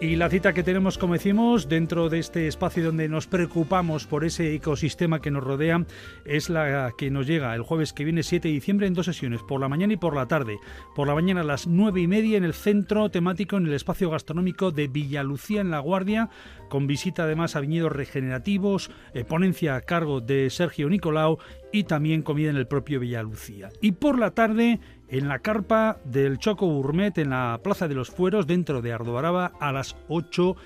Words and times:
Y 0.00 0.14
la 0.14 0.30
cita 0.30 0.52
que 0.52 0.62
tenemos, 0.62 0.96
como 0.96 1.14
decimos, 1.14 1.68
dentro 1.68 2.08
de 2.08 2.20
este 2.20 2.46
espacio 2.46 2.84
donde 2.84 3.08
nos 3.08 3.26
preocupamos 3.26 4.06
por 4.06 4.24
ese 4.24 4.54
ecosistema 4.54 5.20
que 5.20 5.32
nos 5.32 5.42
rodea, 5.42 5.84
es 6.24 6.50
la 6.50 6.92
que 6.96 7.10
nos 7.10 7.26
llega 7.26 7.52
el 7.52 7.62
jueves 7.62 7.92
que 7.92 8.04
viene, 8.04 8.22
7 8.22 8.46
de 8.46 8.54
diciembre, 8.54 8.86
en 8.86 8.94
dos 8.94 9.06
sesiones, 9.06 9.42
por 9.42 9.60
la 9.60 9.68
mañana 9.68 9.94
y 9.94 9.96
por 9.96 10.14
la 10.14 10.26
tarde. 10.26 10.60
Por 10.94 11.08
la 11.08 11.16
mañana 11.16 11.40
a 11.40 11.44
las 11.44 11.66
9 11.66 12.00
y 12.00 12.06
media 12.06 12.38
en 12.38 12.44
el 12.44 12.54
centro 12.54 13.10
temático, 13.10 13.56
en 13.56 13.66
el 13.66 13.74
espacio 13.74 14.08
gastronómico 14.08 14.70
de 14.70 14.86
Villalucía, 14.86 15.62
en 15.62 15.72
La 15.72 15.80
Guardia, 15.80 16.30
con 16.68 16.86
visita 16.86 17.24
además 17.24 17.56
a 17.56 17.60
viñedos 17.60 17.90
regenerativos, 17.90 18.92
eh, 19.14 19.24
ponencia 19.24 19.74
a 19.74 19.80
cargo 19.80 20.20
de 20.20 20.48
Sergio 20.50 20.88
Nicolau 20.88 21.38
y 21.72 21.84
también 21.84 22.22
comida 22.22 22.50
en 22.50 22.56
el 22.56 22.68
propio 22.68 23.00
Villalucía. 23.00 23.70
Y 23.80 23.92
por 23.92 24.16
la 24.16 24.30
tarde 24.30 24.78
en 25.08 25.28
la 25.28 25.38
carpa 25.40 25.98
del 26.04 26.38
Choco 26.38 26.66
Gourmet 26.66 27.16
en 27.18 27.30
la 27.30 27.60
Plaza 27.62 27.88
de 27.88 27.94
los 27.94 28.10
Fueros 28.10 28.46
dentro 28.46 28.82
de 28.82 28.92
Ardoaraba 28.92 29.52
a 29.60 29.72
las 29.72 29.96
8 30.08 30.56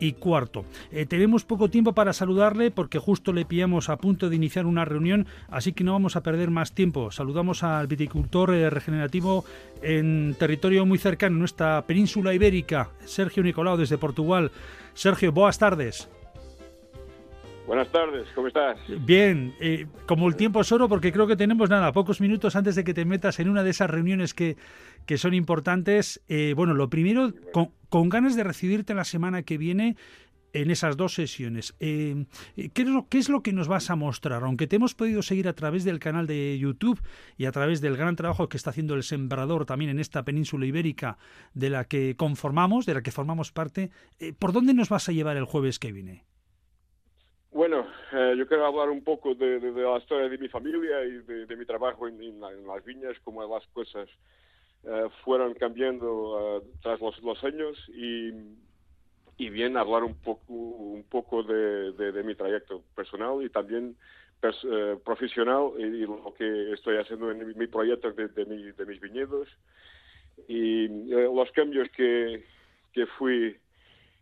y 0.00 0.14
cuarto. 0.14 0.64
Eh, 0.90 1.06
tenemos 1.06 1.44
poco 1.44 1.68
tiempo 1.68 1.92
para 1.92 2.12
saludarle 2.12 2.70
porque 2.70 2.98
justo 2.98 3.32
le 3.32 3.44
pillamos 3.44 3.88
a 3.88 3.98
punto 3.98 4.28
de 4.28 4.36
iniciar 4.36 4.66
una 4.66 4.84
reunión, 4.84 5.26
así 5.48 5.72
que 5.72 5.84
no 5.84 5.92
vamos 5.92 6.16
a 6.16 6.22
perder 6.22 6.50
más 6.50 6.72
tiempo. 6.72 7.10
Saludamos 7.10 7.62
al 7.62 7.86
viticultor 7.86 8.54
eh, 8.54 8.70
regenerativo 8.70 9.44
en 9.82 10.34
territorio 10.38 10.86
muy 10.86 10.98
cercano, 10.98 11.36
nuestra 11.36 11.82
península 11.86 12.34
ibérica, 12.34 12.90
Sergio 13.04 13.42
Nicolau 13.42 13.76
desde 13.76 13.98
Portugal. 13.98 14.50
Sergio, 14.94 15.32
buenas 15.32 15.58
tardes. 15.58 16.08
Buenas 17.70 17.92
tardes, 17.92 18.26
¿cómo 18.34 18.48
estás? 18.48 18.80
Bien, 19.06 19.54
eh, 19.60 19.86
como 20.04 20.26
el 20.26 20.34
tiempo 20.34 20.60
es 20.60 20.72
oro, 20.72 20.88
porque 20.88 21.12
creo 21.12 21.28
que 21.28 21.36
tenemos 21.36 21.70
nada, 21.70 21.92
pocos 21.92 22.20
minutos 22.20 22.56
antes 22.56 22.74
de 22.74 22.82
que 22.82 22.94
te 22.94 23.04
metas 23.04 23.38
en 23.38 23.48
una 23.48 23.62
de 23.62 23.70
esas 23.70 23.88
reuniones 23.88 24.34
que, 24.34 24.56
que 25.06 25.16
son 25.16 25.34
importantes. 25.34 26.20
Eh, 26.26 26.52
bueno, 26.56 26.74
lo 26.74 26.90
primero, 26.90 27.32
con, 27.88 28.08
ganas 28.08 28.34
de 28.34 28.42
recibirte 28.42 28.92
la 28.92 29.04
semana 29.04 29.44
que 29.44 29.56
viene 29.56 29.94
en 30.52 30.72
esas 30.72 30.96
dos 30.96 31.14
sesiones. 31.14 31.76
Eh, 31.78 32.24
¿qué, 32.74 32.82
es 32.82 32.88
lo, 32.88 33.08
¿qué, 33.08 33.18
es 33.18 33.28
lo, 33.28 33.40
que 33.40 33.52
nos 33.52 33.68
vas 33.68 33.88
a 33.88 33.94
mostrar? 33.94 34.42
Aunque 34.42 34.66
te 34.66 34.74
hemos 34.74 34.96
podido 34.96 35.22
seguir 35.22 35.46
a 35.46 35.52
través 35.52 35.84
del 35.84 36.00
canal 36.00 36.26
de 36.26 36.58
YouTube 36.58 37.00
y 37.38 37.44
a 37.44 37.52
través 37.52 37.80
del 37.80 37.96
gran 37.96 38.16
trabajo 38.16 38.48
que 38.48 38.56
está 38.56 38.70
haciendo 38.70 38.96
el 38.96 39.04
Sembrador 39.04 39.64
también 39.64 39.92
en 39.92 40.00
esta 40.00 40.24
península 40.24 40.66
ibérica 40.66 41.18
de 41.54 41.70
la 41.70 41.84
que 41.84 42.16
conformamos, 42.16 42.84
de 42.84 42.94
la 42.94 43.02
que 43.02 43.12
formamos 43.12 43.52
parte, 43.52 43.92
¿por 44.40 44.52
dónde 44.52 44.74
nos 44.74 44.88
vas 44.88 45.08
a 45.08 45.12
llevar 45.12 45.36
el 45.36 45.44
jueves 45.44 45.78
que 45.78 45.92
viene? 45.92 46.24
Bueno, 47.52 47.84
eh, 48.12 48.34
yo 48.38 48.46
quiero 48.46 48.64
hablar 48.64 48.90
un 48.90 49.02
poco 49.02 49.34
de, 49.34 49.58
la 49.60 49.98
historia 49.98 50.28
de 50.28 50.38
mi 50.38 50.48
familia 50.48 51.04
y 51.04 51.18
de, 51.46 51.56
mi 51.56 51.64
trabajo 51.66 52.06
en, 52.06 52.40
las 52.40 52.84
viñas, 52.84 53.16
cómo 53.24 53.42
las 53.42 53.66
cosas 53.68 54.08
eh, 54.84 55.08
fueron 55.24 55.54
cambiando 55.54 56.62
eh, 56.62 56.68
tras 56.80 57.00
los, 57.00 57.44
años 57.44 57.76
y, 57.88 58.30
bien 59.48 59.76
hablar 59.76 60.04
un 60.04 60.14
poco, 60.14 60.52
un 60.52 61.02
poco 61.02 61.42
de, 61.42 62.22
mi 62.24 62.36
trayecto 62.36 62.84
personal 62.94 63.42
y 63.42 63.48
también 63.48 63.96
profesional 65.04 65.72
y, 65.76 66.06
lo 66.06 66.32
que 66.38 66.72
estoy 66.72 66.98
haciendo 66.98 67.32
en 67.32 67.58
mi, 67.58 67.66
proyecto 67.66 68.12
de, 68.12 68.84
mis 68.86 69.00
viñedos. 69.00 69.48
Y 70.46 70.86
los 71.08 71.50
cambios 71.50 71.88
que, 71.96 72.44
fui 73.18 73.56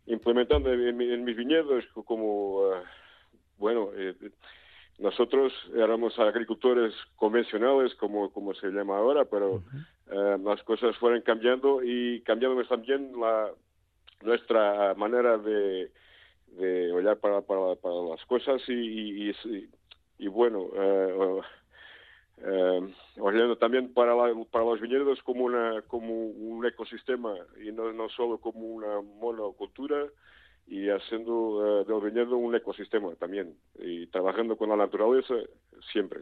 implementando 0.07 0.73
en, 0.73 1.23
mis 1.23 1.37
viñedos 1.37 1.85
como 2.05 2.73
bueno, 3.59 3.89
eh, 3.95 4.15
nosotros 4.97 5.53
éramos 5.75 6.17
agricultores 6.17 6.93
convencionales, 7.15 7.93
como, 7.95 8.31
como 8.31 8.53
se 8.53 8.67
llama 8.67 8.97
ahora, 8.97 9.25
pero 9.25 9.63
eh, 10.11 10.37
las 10.43 10.63
cosas 10.63 10.95
fueron 10.97 11.21
cambiando 11.21 11.83
y 11.83 12.21
cambiando 12.21 12.63
también 12.65 13.11
la, 13.19 13.51
nuestra 14.23 14.93
manera 14.95 15.37
de, 15.37 15.91
de 16.47 17.17
para, 17.21 17.41
para, 17.41 17.75
para, 17.75 17.95
las 18.09 18.25
cosas 18.25 18.61
y, 18.67 19.31
y, 20.17 20.27
bueno, 20.27 20.67
eh, 20.75 21.41
eh 22.39 22.93
también 23.59 23.93
para, 23.93 24.15
para 24.51 24.65
los 24.65 24.81
viñedos 24.81 25.21
como, 25.23 25.45
una, 25.45 25.81
como 25.83 26.13
un 26.13 26.65
ecosistema 26.65 27.35
y 27.61 27.71
no, 27.71 27.91
no 27.93 28.09
solo 28.09 28.37
como 28.37 28.59
una 28.61 29.01
monocultura 29.01 30.07
y 30.69 30.87
haciendo 30.89 31.33
uh, 31.33 31.85
del 31.85 32.11
viñedo 32.11 32.37
un 32.37 32.55
ecosistema 32.55 33.13
también 33.15 33.55
y 33.79 34.05
trabajando 34.07 34.55
con 34.55 34.69
la 34.69 34.77
naturaleza 34.77 35.33
siempre. 35.91 36.21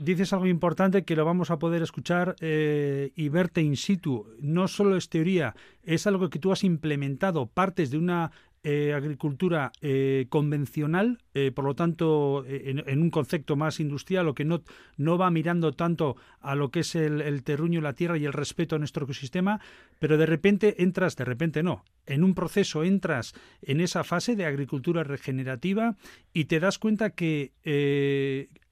dices 0.00 0.32
algo 0.32 0.46
importante 0.46 1.04
que 1.04 1.14
lo 1.14 1.24
vamos 1.24 1.50
a 1.50 1.58
poder 1.58 1.82
escuchar 1.82 2.34
eh, 2.40 3.12
y 3.14 3.28
verte 3.28 3.60
in 3.60 3.76
situ. 3.76 4.26
No 4.40 4.68
solo 4.68 4.96
es 4.96 5.10
teoría, 5.10 5.54
es 5.82 6.06
algo 6.06 6.30
que 6.30 6.38
tú 6.38 6.50
has 6.50 6.64
implementado, 6.64 7.46
partes 7.46 7.90
de 7.90 7.98
una 7.98 8.32
eh, 8.62 8.94
agricultura 8.94 9.72
eh, 9.82 10.26
convencional, 10.30 11.18
eh, 11.34 11.52
por 11.52 11.64
lo 11.64 11.74
tanto, 11.74 12.44
en, 12.46 13.02
un 13.02 13.10
concepto 13.10 13.56
más 13.56 13.80
industrial, 13.80 14.28
o 14.28 14.34
que 14.34 14.44
no, 14.44 14.62
no 14.96 15.18
va 15.18 15.30
mirando 15.30 15.72
tanto 15.72 16.16
a 16.40 16.54
lo 16.54 16.70
que 16.70 16.80
es 16.80 16.94
el, 16.94 17.20
el, 17.20 17.42
terruño, 17.42 17.80
la 17.80 17.92
tierra 17.92 18.16
y 18.16 18.24
el 18.24 18.32
respeto 18.32 18.76
a 18.76 18.78
nuestro 18.78 19.04
ecosistema, 19.04 19.60
pero 19.98 20.16
de 20.16 20.26
repente 20.26 20.82
entras, 20.82 21.16
de 21.16 21.24
repente 21.24 21.62
no, 21.62 21.84
en 22.06 22.24
un 22.24 22.34
proceso 22.34 22.84
entras 22.84 23.34
en 23.62 23.80
esa 23.80 24.04
fase 24.04 24.36
de 24.36 24.46
agricultura 24.46 25.04
regenerativa 25.04 25.96
y 26.32 26.44
te 26.44 26.60
das 26.60 26.78
cuenta 26.78 27.10
que 27.10 27.52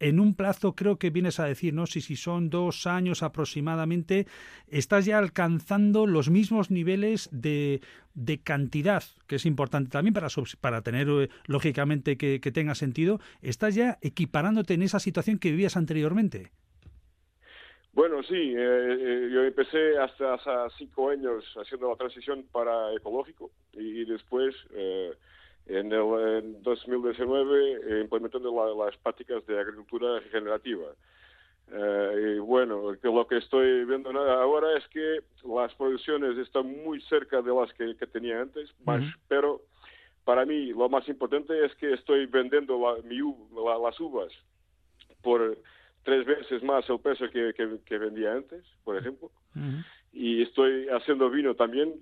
en 0.03 0.19
un 0.19 0.35
plazo, 0.35 0.75
creo 0.75 0.99
que 0.99 1.11
vienes 1.11 1.39
a 1.39 1.45
decir, 1.45 1.73
no 1.75 1.87
si 1.87 2.01
si 2.01 2.17
son 2.17 2.51
dos 2.51 2.87
años 2.87 3.23
aproximadamente, 3.23 4.27
estás 4.69 5.05
ya 5.05 5.19
alcanzando 5.19 6.07
los 6.07 6.29
mismos 6.29 6.71
niveles 6.71 7.29
de, 7.31 7.81
de 8.15 8.39
cantidad, 8.39 9.05
que 9.27 9.37
es 9.37 9.47
importante 9.47 9.91
también 9.91 10.13
para, 10.13 10.29
para 10.61 10.83
tener, 10.83 11.09
eh, 11.09 11.29
lógicamente, 11.47 12.17
que, 12.17 12.41
tenga 12.53 12.75
sentido, 12.75 13.21
estás 13.41 13.75
ya 13.75 13.99
equiparándote 14.01 14.75
en 14.75 14.83
esa 14.83 15.01
situación 15.01 15.39
que 15.39 15.51
vivías 15.51 15.77
anteriormente. 15.77 16.51
Bueno, 17.93 18.23
sí, 18.23 18.55
eh, 18.57 18.57
eh, 18.57 19.31
yo 19.33 19.45
empecé 19.45 19.99
hasta 19.99 20.35
hace 20.35 20.51
cinco 20.79 21.11
años 21.11 21.45
haciendo 21.57 21.91
la 21.91 21.97
transición 21.97 22.47
para 22.51 22.95
ecológico 22.95 23.51
y, 23.75 24.05
después 24.07 24.55
en 25.67 25.93
el 25.93 26.63
2019 26.63 28.01
implementando 28.01 28.85
las 28.85 28.97
prácticas 28.97 29.47
de 29.47 29.61
agricultura 29.61 30.21
regenerativa. 30.21 30.87
Eh, 31.71 32.35
y 32.37 32.39
bueno, 32.39 32.93
lo 33.03 33.27
que 33.27 33.39
estoy 33.39 33.85
viendo 33.87 34.11
ahora 34.11 34.77
es 34.77 34.87
que 34.89 35.21
las 35.45 35.75
producciones 35.75 36.37
están 36.37 36.67
muy 36.85 37.01
cerca 37.03 37.41
de 37.41 37.55
las 37.55 37.73
que, 37.73 38.07
tenía 38.07 38.43
antes, 38.43 38.71
pero 39.29 39.63
para 40.25 40.45
mí 40.45 40.67
lo 40.67 40.89
más 40.89 41.09
importante 41.09 41.65
es 41.65 41.75
que 41.77 41.93
estoy 41.93 42.27
vendiendo 42.27 42.79
las 42.79 44.01
uvas 44.01 44.33
por 45.23 45.59
tres 46.05 46.27
veces 46.27 46.63
más 46.63 46.89
el 46.89 47.01
peso 47.01 47.31
que, 47.31 47.55
que, 47.55 47.99
vendía 47.99 48.33
antes, 48.33 48.65
por 48.85 48.97
ejemplo. 48.97 49.31
Y 50.13 50.43
estoy 50.43 50.89
haciendo 50.89 51.31
vino 51.31 51.55
también. 51.55 51.95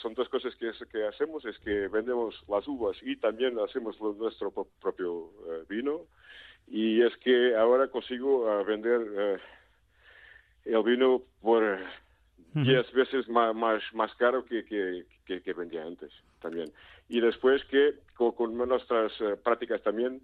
Son 0.00 0.14
dos 0.14 0.28
cosas 0.28 0.54
que, 0.56 0.70
que 0.92 1.06
hacemos, 1.06 1.44
es 1.44 1.58
que 1.58 1.88
vendemos 1.88 2.42
las 2.48 2.66
uvas 2.68 2.96
y 3.02 3.16
también 3.16 3.58
hacemos 3.58 4.00
nuestro 4.00 4.52
propio 4.80 5.30
eh, 5.48 5.64
vino 5.68 6.06
y 6.70 7.02
es 7.02 7.16
que 7.18 7.56
ahora 7.56 7.88
consigo 7.88 8.48
ah, 8.48 8.62
vender 8.62 9.00
eh, 9.16 9.38
el 10.66 10.82
vino 10.82 11.22
por 11.40 11.78
10 12.54 12.92
veces 12.92 13.28
más, 13.28 13.54
más, 13.94 14.14
caro 14.16 14.44
que, 14.44 14.64
que, 15.24 15.52
vendía 15.52 15.84
antes 15.84 16.10
también. 16.40 16.70
Y 17.08 17.20
después 17.20 17.64
que 17.64 17.94
con, 18.14 18.56
nuestras 18.56 19.12
eh, 19.20 19.36
prácticas 19.42 19.82
también 19.82 20.20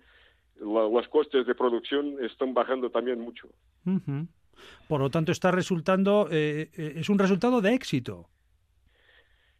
los 0.60 1.08
costes 1.08 1.46
de 1.46 1.54
producción 1.54 2.16
están 2.24 2.54
bajando 2.54 2.90
también 2.90 3.20
mucho. 3.20 3.48
Por 4.88 5.00
lo 5.00 5.10
tanto, 5.10 5.32
está 5.32 5.50
resultando, 5.50 6.28
eh, 6.30 6.70
es 6.74 7.08
un 7.08 7.18
resultado 7.18 7.60
de 7.60 7.74
éxito. 7.74 8.28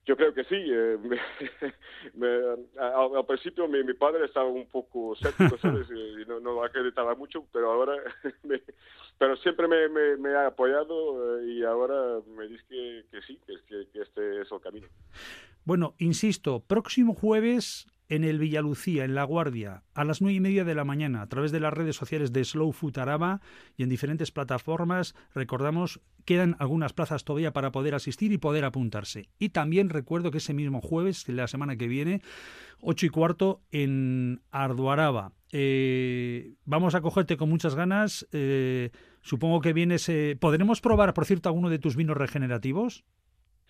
Yo 0.06 0.16
creo 0.16 0.34
que 0.34 0.44
sí. 0.44 0.56
Eh, 0.56 0.98
al, 2.78 3.26
principio 3.26 3.66
mi, 3.68 3.82
padre 3.94 4.26
estaba 4.26 4.46
un 4.46 4.66
poco 4.66 5.14
escéptico, 5.14 5.56
¿sabes? 5.62 5.88
Y 5.90 6.28
no, 6.28 6.40
no 6.40 6.62
acreditaba 6.62 7.14
mucho, 7.14 7.46
pero 7.52 7.72
ahora, 7.72 7.94
pero 9.18 9.36
siempre 9.36 9.66
me, 9.66 10.16
me, 10.18 10.34
ha 10.34 10.48
apoyado 10.48 11.40
eh, 11.40 11.46
y 11.46 11.64
ahora 11.64 12.20
me 12.36 12.48
dice 12.48 12.64
que, 12.68 13.04
que 13.10 13.22
sí, 13.22 13.40
que, 13.46 13.86
que, 13.92 14.02
este 14.02 14.42
es 14.42 14.52
el 14.52 14.60
camino. 14.60 14.88
Bueno, 15.64 15.94
insisto, 15.98 16.62
próximo 16.62 17.14
jueves 17.14 17.86
en 18.10 18.22
el 18.22 18.38
Villalucía, 18.38 19.06
en 19.06 19.14
La 19.14 19.24
Guardia, 19.24 19.82
a 19.94 20.04
las 20.04 20.20
nueve 20.20 20.34
y 20.34 20.40
media 20.40 20.62
de 20.62 20.74
la 20.74 20.84
mañana, 20.84 21.22
a 21.22 21.26
través 21.26 21.52
de 21.52 21.60
las 21.60 21.72
redes 21.72 21.96
sociales 21.96 22.34
de 22.34 22.44
Slow 22.44 22.72
Food 22.72 22.98
Araba 22.98 23.40
y 23.74 23.82
en 23.82 23.88
diferentes 23.88 24.30
plataformas. 24.30 25.14
Recordamos, 25.34 26.02
quedan 26.26 26.54
algunas 26.58 26.92
plazas 26.92 27.24
todavía 27.24 27.54
para 27.54 27.72
poder 27.72 27.94
asistir 27.94 28.30
y 28.30 28.36
poder 28.36 28.66
apuntarse. 28.66 29.30
Y 29.38 29.48
también 29.48 29.88
recuerdo 29.88 30.30
que 30.30 30.36
ese 30.36 30.52
mismo 30.52 30.82
jueves, 30.82 31.26
la 31.30 31.48
semana 31.48 31.76
que 31.76 31.88
viene, 31.88 32.20
ocho 32.80 33.06
y 33.06 33.08
cuarto, 33.08 33.62
en 33.70 34.42
Arduaraba. 34.50 35.32
Eh, 35.50 36.56
vamos 36.66 36.94
a 36.94 37.00
cogerte 37.00 37.38
con 37.38 37.48
muchas 37.48 37.74
ganas. 37.74 38.28
Eh, 38.32 38.90
supongo 39.22 39.62
que 39.62 39.72
vienes. 39.72 40.10
Eh, 40.10 40.36
¿Podremos 40.38 40.82
probar, 40.82 41.14
por 41.14 41.24
cierto, 41.24 41.48
alguno 41.48 41.70
de 41.70 41.78
tus 41.78 41.96
vinos 41.96 42.18
regenerativos? 42.18 43.04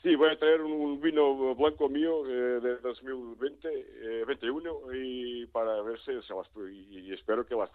Sí, 0.04 0.16
voy 0.16 0.28
a 0.28 0.36
traer 0.38 0.60
un, 0.60 1.00
vino 1.00 1.54
blanco 1.54 1.88
mío 1.88 2.28
eh, 2.28 2.60
de 2.60 2.76
2020, 2.76 3.68
eh, 3.70 4.24
21, 4.26 4.92
y 4.92 5.46
para 5.46 5.80
ver 5.80 5.98
si 6.00 6.12
se 6.20 6.34
las, 6.34 6.46
y, 6.70 7.10
espero 7.10 7.46
que 7.46 7.54
las 7.54 7.70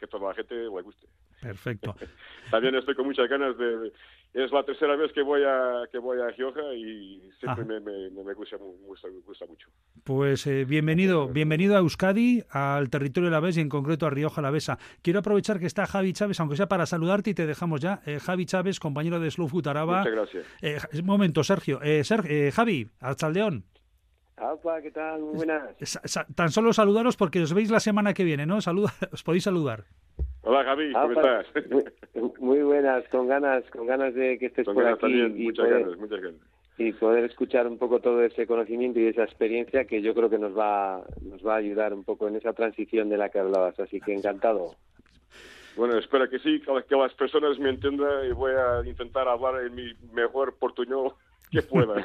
que 0.00 0.08
toda 0.08 0.30
la 0.30 0.34
gente 0.34 0.56
le 0.56 0.68
guste. 0.68 1.06
Perfecto. 1.40 1.94
También 2.50 2.74
estoy 2.74 2.96
con 2.96 3.06
muchas 3.06 3.28
ganas 3.28 3.56
de, 3.56 3.92
es 4.34 4.52
la 4.52 4.62
tercera 4.62 4.94
vez 4.96 5.12
que 5.12 5.22
voy 5.22 5.42
a 5.44 5.84
que 5.90 5.98
voy 5.98 6.20
a 6.20 6.32
Gioja 6.32 6.74
y 6.74 7.30
siempre 7.40 7.64
me, 7.64 7.80
me, 7.80 8.34
gusta, 8.34 8.56
gusta, 9.24 9.46
mucho. 9.46 9.68
Pues 10.04 10.46
eh, 10.46 10.64
bienvenido, 10.64 11.28
bienvenido 11.28 11.76
a 11.76 11.78
Euskadi, 11.78 12.42
al 12.50 12.90
territorio 12.90 13.30
de 13.30 13.34
la 13.34 13.40
Besa 13.40 13.60
y 13.60 13.62
en 13.62 13.68
concreto 13.68 14.06
a 14.06 14.10
Rioja 14.10 14.42
la 14.42 14.50
Besa. 14.50 14.78
Quiero 15.02 15.20
aprovechar 15.20 15.58
que 15.58 15.66
está 15.66 15.86
Javi 15.86 16.12
Chávez, 16.12 16.38
aunque 16.40 16.56
sea 16.56 16.68
para 16.68 16.86
saludarte 16.86 17.30
y 17.30 17.34
te 17.34 17.46
dejamos 17.46 17.80
ya. 17.80 18.00
Eh, 18.06 18.18
Javi 18.20 18.46
Chávez, 18.46 18.80
compañero 18.80 19.18
de 19.18 19.30
Slow 19.30 19.48
Food 19.48 19.68
Araba. 19.68 19.98
Muchas 19.98 20.12
gracias. 20.12 20.46
Eh, 20.62 20.78
un 20.98 21.06
momento, 21.06 21.42
Sergio. 21.42 21.80
Eh, 21.82 22.04
Sergio 22.04 22.52
Javi, 22.52 22.88
Alchaldeón. 23.00 23.64
Opa, 24.40 24.80
¿qué 24.80 24.90
tal? 24.90 25.20
Muy 25.20 25.36
buenas. 25.36 25.74
Tan 26.34 26.50
solo 26.50 26.72
saludaros 26.72 27.16
porque 27.16 27.42
os 27.42 27.52
veis 27.52 27.70
la 27.70 27.80
semana 27.80 28.14
que 28.14 28.24
viene, 28.24 28.46
¿no? 28.46 28.60
Saluda, 28.60 28.92
os 29.12 29.22
podéis 29.22 29.44
saludar. 29.44 29.84
Hola 30.50 30.64
Javi, 30.64 30.94
¿cómo 30.94 31.12
estás? 31.12 31.46
Muy, 32.40 32.62
buenas, 32.62 33.06
con 33.10 33.28
ganas, 33.28 33.62
con 33.70 33.86
ganas 33.86 34.14
de 34.14 34.38
que 34.38 34.46
estés 34.46 34.64
por 34.64 34.82
aquí 34.82 35.04
y 35.06 35.44
muchas 35.44 35.66
poder, 35.66 35.82
ganas, 35.82 35.98
muchas 35.98 36.20
ganas. 36.22 36.40
Y 36.78 36.92
poder 36.92 37.24
escuchar 37.24 37.66
un 37.66 37.76
poco 37.76 38.00
todo 38.00 38.22
ese 38.22 38.46
conocimiento 38.46 38.98
y 38.98 39.08
esa 39.08 39.24
experiencia 39.24 39.84
que 39.84 40.00
yo 40.00 40.14
creo 40.14 40.30
que 40.30 40.38
nos 40.38 40.56
va, 40.56 41.04
nos 41.20 41.46
va 41.46 41.56
a 41.56 41.58
ayudar 41.58 41.92
un 41.92 42.02
poco 42.02 42.28
en 42.28 42.36
esa 42.36 42.54
transición 42.54 43.10
de 43.10 43.18
la 43.18 43.28
que 43.28 43.40
hablabas. 43.40 43.78
Así 43.78 44.00
que 44.00 44.14
encantado. 44.14 44.74
Bueno, 45.76 45.98
espero 45.98 46.30
que 46.30 46.38
sí, 46.38 46.62
que 46.62 46.96
las 46.96 47.12
personas 47.12 47.58
me 47.58 47.68
entiendan 47.68 48.24
y 48.24 48.32
voy 48.32 48.52
a 48.52 48.88
intentar 48.88 49.28
hablar 49.28 49.66
en 49.66 49.74
mi 49.74 49.92
mejor 50.14 50.54
portuñol 50.54 51.12
que 51.50 51.60
pueda. 51.60 52.02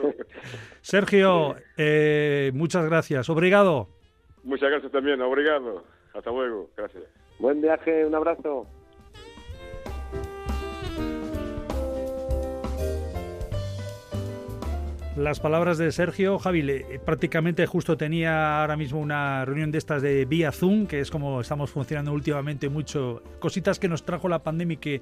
Sergio, 0.80 1.56
eh, 1.76 2.52
muchas 2.54 2.86
gracias. 2.86 3.28
Obrigado. 3.28 3.88
Muchas 4.44 4.70
gracias 4.70 4.90
también. 4.90 5.20
Obrigado. 5.20 5.84
Hasta 6.14 6.30
luego. 6.30 6.70
Gracias. 6.74 7.04
Buen 7.38 7.60
viaje, 7.60 8.06
un 8.06 8.14
abrazo. 8.14 8.66
Las 15.16 15.40
palabras 15.40 15.78
de 15.78 15.92
Sergio, 15.92 16.38
Javi, 16.38 16.60
eh, 16.70 17.00
prácticamente 17.02 17.64
justo 17.64 17.96
tenía 17.96 18.60
ahora 18.60 18.76
mismo 18.76 19.00
una 19.00 19.46
reunión 19.46 19.72
de 19.72 19.78
estas 19.78 20.02
de 20.02 20.26
vía 20.26 20.52
Zoom, 20.52 20.86
que 20.86 21.00
es 21.00 21.10
como 21.10 21.40
estamos 21.40 21.70
funcionando 21.70 22.12
últimamente 22.12 22.68
mucho, 22.68 23.22
cositas 23.38 23.78
que 23.78 23.88
nos 23.88 24.04
trajo 24.04 24.28
la 24.28 24.42
pandemia 24.42 24.76
que, 24.76 25.00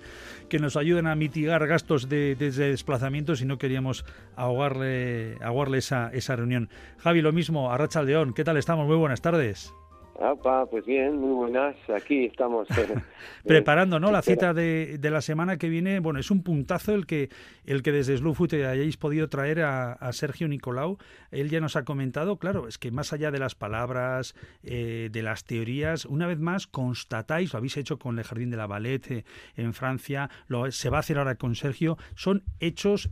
que 0.49 0.61
nos 0.61 0.77
ayudan 0.77 1.09
a 1.09 1.17
mitigar 1.17 1.67
gastos 1.67 2.09
de, 2.09 2.37
de, 2.37 2.53
desplazamientos 2.53 3.43
y 3.43 3.45
no 3.45 3.59
queríamos 3.59 4.05
ahogarle, 4.37 5.37
ahogarle 5.43 5.79
esa, 5.79 6.11
esa 6.13 6.37
reunión. 6.37 6.69
Javi, 6.99 7.21
lo 7.21 7.33
mismo, 7.33 7.73
Arracha 7.73 8.01
León, 8.05 8.35
¿qué 8.35 8.45
tal 8.45 8.57
estamos? 8.57 8.87
Muy 8.87 8.97
buenas 8.97 9.21
tardes. 9.21 9.75
Ah, 10.20 10.64
pues 10.70 10.87
bien, 10.87 11.19
muy 11.19 11.32
buenas. 11.32 11.75
Aquí 11.90 12.26
estamos. 12.26 12.69
Eh, 12.70 12.94
Preparando, 13.44 13.99
¿no? 13.99 14.12
La 14.12 14.22
cita 14.22 14.55
de, 14.55 14.96
de, 14.99 15.11
la 15.11 15.20
semana 15.20 15.56
que 15.56 15.69
viene. 15.69 15.99
Bueno, 15.99 16.20
es 16.20 16.31
un 16.31 16.43
puntazo 16.43 16.94
el 16.94 17.05
que, 17.05 17.31
el 17.64 17.82
que 17.82 17.90
desde 17.90 18.16
Slowfoot 18.16 18.52
hayáis 18.52 18.96
podido 18.96 19.28
traer 19.28 19.62
a, 19.62 20.12
Sergio 20.12 20.46
Nicolau. 20.46 20.99
Él 21.32 21.50
ya 21.50 21.61
nos 21.61 21.75
ha 21.75 21.84
comentado, 21.84 22.37
claro, 22.37 22.69
es 22.69 22.78
que 22.78 22.93
más 22.93 23.12
allá 23.12 23.32
de 23.32 23.40
las 23.40 23.56
palabras, 23.56 24.37
eh, 24.62 25.08
de 25.11 25.22
las 25.22 25.44
teorías, 25.44 26.05
una 26.05 26.28
vez 26.28 26.38
más 26.38 26.69
constatáis, 26.69 27.52
lo 27.52 27.58
habéis 27.58 27.76
hecho 27.76 27.99
con 27.99 28.19
el 28.19 28.25
Jardín 28.25 28.50
de 28.50 28.56
la 28.56 28.69
eh, 28.84 29.25
en 29.56 29.75
Francia, 29.75 30.31
lo, 30.46 30.70
se 30.70 30.90
va 30.90 30.99
a 30.99 31.00
hacer 31.00 31.19
ahora 31.19 31.34
con 31.34 31.56
Sergio, 31.56 31.96
son 32.14 32.44
hechos 32.61 33.11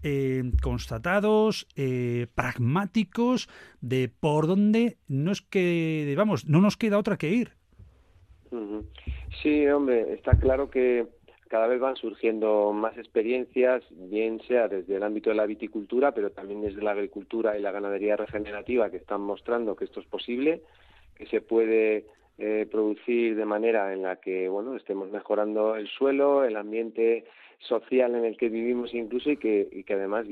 constatados, 0.60 1.66
pragmáticos, 2.34 3.48
de 3.80 4.08
por 4.08 4.46
dónde 4.46 4.98
no 5.08 5.32
es 5.32 5.42
que, 5.42 6.14
vamos, 6.16 6.46
no 6.46 6.60
nos 6.60 6.76
queda 6.76 6.91
otra 6.98 7.16
que 7.16 7.28
ir. 7.28 7.52
Sí, 9.42 9.66
hombre, 9.68 10.12
está 10.12 10.32
claro 10.38 10.68
que 10.70 11.06
cada 11.48 11.66
vez 11.66 11.80
van 11.80 11.96
surgiendo 11.96 12.72
más 12.72 12.96
experiencias, 12.96 13.82
bien 13.90 14.40
sea 14.46 14.68
desde 14.68 14.96
el 14.96 15.02
ámbito 15.02 15.30
de 15.30 15.36
la 15.36 15.46
viticultura, 15.46 16.12
pero 16.12 16.30
también 16.30 16.62
desde 16.62 16.82
la 16.82 16.92
agricultura 16.92 17.58
y 17.58 17.62
la 17.62 17.72
ganadería 17.72 18.16
regenerativa, 18.16 18.90
que 18.90 18.98
están 18.98 19.20
mostrando 19.20 19.76
que 19.76 19.84
esto 19.84 20.00
es 20.00 20.06
posible, 20.06 20.62
que 21.14 21.26
se 21.26 21.40
puede 21.40 22.06
eh, 22.38 22.66
producir 22.70 23.36
de 23.36 23.44
manera 23.44 23.92
en 23.92 24.02
la 24.02 24.16
que 24.16 24.48
bueno 24.48 24.76
estemos 24.76 25.10
mejorando 25.10 25.76
el 25.76 25.86
suelo, 25.88 26.44
el 26.44 26.56
ambiente 26.56 27.26
social 27.58 28.14
en 28.14 28.24
el 28.24 28.36
que 28.36 28.48
vivimos 28.48 28.94
incluso 28.94 29.30
y 29.30 29.36
que, 29.36 29.68
y 29.70 29.84
que 29.84 29.94
además 29.94 30.26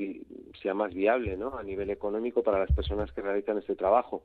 sea 0.61 0.73
más 0.73 0.93
viable 0.93 1.37
¿no? 1.37 1.57
a 1.57 1.63
nivel 1.63 1.89
económico 1.89 2.43
para 2.43 2.59
las 2.59 2.71
personas 2.71 3.11
que 3.11 3.21
realizan 3.21 3.59
este 3.59 3.75
trabajo. 3.75 4.23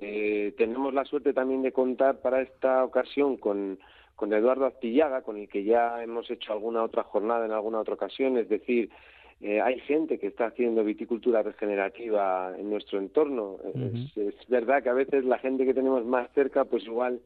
Eh, 0.00 0.54
tenemos 0.56 0.94
la 0.94 1.04
suerte 1.04 1.32
también 1.32 1.62
de 1.62 1.72
contar 1.72 2.20
para 2.20 2.40
esta 2.40 2.84
ocasión 2.84 3.36
con, 3.36 3.78
con 4.16 4.32
Eduardo 4.32 4.66
Astillaga, 4.66 5.22
con 5.22 5.36
el 5.36 5.48
que 5.48 5.64
ya 5.64 6.02
hemos 6.02 6.30
hecho 6.30 6.52
alguna 6.52 6.82
otra 6.82 7.02
jornada 7.02 7.44
en 7.44 7.52
alguna 7.52 7.80
otra 7.80 7.94
ocasión, 7.94 8.38
es 8.38 8.48
decir, 8.48 8.90
eh, 9.40 9.60
hay 9.60 9.80
gente 9.80 10.18
que 10.18 10.28
está 10.28 10.46
haciendo 10.46 10.84
viticultura 10.84 11.42
regenerativa 11.42 12.54
en 12.56 12.70
nuestro 12.70 12.98
entorno. 12.98 13.58
es, 13.74 14.16
es, 14.16 14.48
verdad 14.48 14.82
que 14.82 14.88
a 14.88 14.94
veces 14.94 15.24
la 15.24 15.38
gente 15.38 15.64
que 15.66 15.74
tenemos 15.74 16.04
más 16.04 16.30
cerca, 16.32 16.64
pues 16.64 16.84
igual 16.84 17.20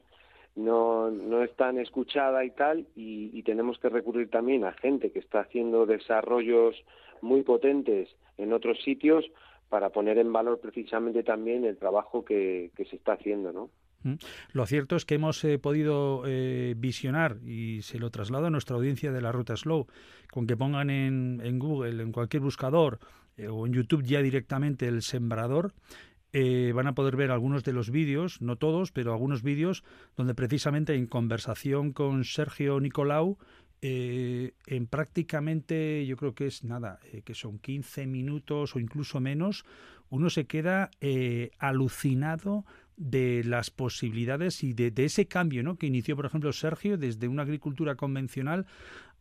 no, 0.57 1.11
no 1.11 1.43
es 1.43 1.55
tan 1.55 1.79
escuchada 1.79 2.45
y 2.45 2.51
tal, 2.51 2.87
y, 2.97 3.43
tenemos 3.43 3.79
que 3.79 3.91
recurrir 3.91 4.29
también 4.29 4.65
a 4.65 4.73
gente 4.73 5.13
que 5.13 5.21
está 5.21 5.41
haciendo 5.41 5.87
desarrollos 5.87 6.75
muy 7.21 7.43
potentes 7.43 8.09
en 8.39 8.53
otros 8.53 8.83
sitios 8.83 9.25
para 9.69 9.91
poner 9.91 10.19
en 10.19 10.33
valor 10.33 10.61
precisamente 10.61 11.23
también 11.23 11.65
el 11.65 11.77
trabajo 11.77 12.25
que, 12.25 12.71
se 12.77 12.97
está 12.97 13.15
haciendo, 13.15 13.53
¿no? 13.53 13.71
Mm. 14.03 14.15
Lo 14.53 14.67
cierto 14.67 14.97
es 14.97 15.05
que 15.05 15.17
hemos 15.17 15.43
eh, 15.45 15.59
podido 15.59 16.23
eh, 16.27 16.75
visionar, 16.77 17.39
y 17.45 17.83
se 17.83 17.99
lo 17.99 18.11
traslado 18.11 18.47
a 18.47 18.51
nuestra 18.51 18.77
audiencia 18.77 19.13
de 19.13 19.21
la 19.21 19.33
Ruta 19.33 19.57
Slow, 19.57 19.87
con 20.31 20.47
que 20.47 20.57
pongan 20.57 20.91
en, 20.91 21.59
Google, 21.59 22.03
en 22.03 22.13
cualquier 22.13 22.43
buscador 22.43 23.01
eh, 23.37 23.49
o 23.49 23.67
en 23.67 23.73
YouTube 23.73 24.05
ya 24.05 24.23
directamente 24.23 24.87
el 24.87 25.03
sembrador, 25.03 25.73
van 26.75 26.87
a 26.87 26.95
poder 26.95 27.17
ver 27.17 27.31
algunos 27.31 27.65
de 27.65 27.73
los 27.73 27.91
vídeos, 27.91 28.43
no 28.43 28.57
todos, 28.57 28.93
pero 28.93 29.15
algunos 29.15 29.43
vídeos 29.43 29.85
donde 30.17 30.35
precisamente 30.35 30.95
en 30.95 31.07
conversación 31.07 31.95
con 31.95 32.25
Sergio 32.25 32.79
Nicolau, 32.79 33.39
eh, 33.89 34.53
en 34.67 34.87
prácticamente, 34.89 36.05
yo 36.07 36.17
creo 36.17 36.35
que 36.35 36.49
es 36.49 36.65
nada, 36.65 36.99
eh, 37.13 37.23
que 37.23 37.35
son 37.35 37.59
15 37.59 38.07
minutos 38.07 38.75
o 38.75 38.81
incluso 38.81 39.21
menos, 39.21 39.65
uno 40.11 40.29
se 40.29 40.47
queda 40.47 40.91
alucinado 41.59 42.65
de 42.97 43.43
las 43.45 43.71
posibilidades 43.71 44.65
y 44.65 44.73
de, 44.73 44.91
de, 44.91 45.05
ese 45.05 45.27
cambio 45.27 45.63
¿no? 45.63 45.77
que 45.77 45.87
inició, 45.87 46.17
por 46.17 46.27
ejemplo, 46.27 46.53
Sergio 46.53 46.97
desde 46.97 47.29
una 47.29 47.43
agricultura 47.43 47.95
convencional 47.95 48.67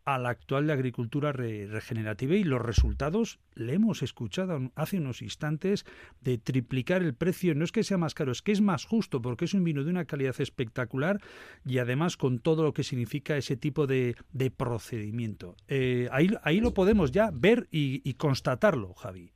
a 0.06 0.20
la 0.20 0.30
actual 0.30 0.68
de 0.68 0.74
agricultura 0.74 1.32
regenerativa 1.32 2.36
y 2.36 2.44
los 2.44 2.62
resultados 2.62 3.40
le 3.56 3.74
hemos 3.74 4.04
escuchado 4.04 4.60
hace 4.76 5.00
unos 5.00 5.22
instantes 5.22 5.86
de 6.22 6.38
triplicar 6.38 7.02
el 7.02 7.16
precio. 7.16 7.56
No 7.56 7.64
es 7.64 7.72
que 7.72 7.84
sea 7.84 7.98
más 7.98 8.14
caro, 8.14 8.32
es 8.32 8.42
que 8.44 8.52
es 8.52 8.62
más 8.62 8.86
justo 8.86 9.22
porque 9.22 9.46
es 9.46 9.54
un 9.56 9.64
vino 9.64 9.84
de 9.84 9.90
una 9.90 10.06
calidad 10.06 10.36
espectacular 10.40 11.18
y 11.66 11.80
además 11.80 12.18
con 12.18 12.40
todo 12.40 12.64
lo 12.64 12.74
que 12.74 12.84
significa 12.84 13.36
ese 13.36 13.58
tipo 13.58 13.88
de, 13.88 14.16
procedimiento. 14.56 15.56
Eh, 15.68 16.08
ahí, 16.12 16.30
ahí 16.44 16.60
lo 16.60 16.74
podemos 16.74 17.12
ya 17.12 17.32
ver 17.34 17.68
y, 17.72 18.14
constatarlo, 18.14 18.94
Javi. 18.94 19.32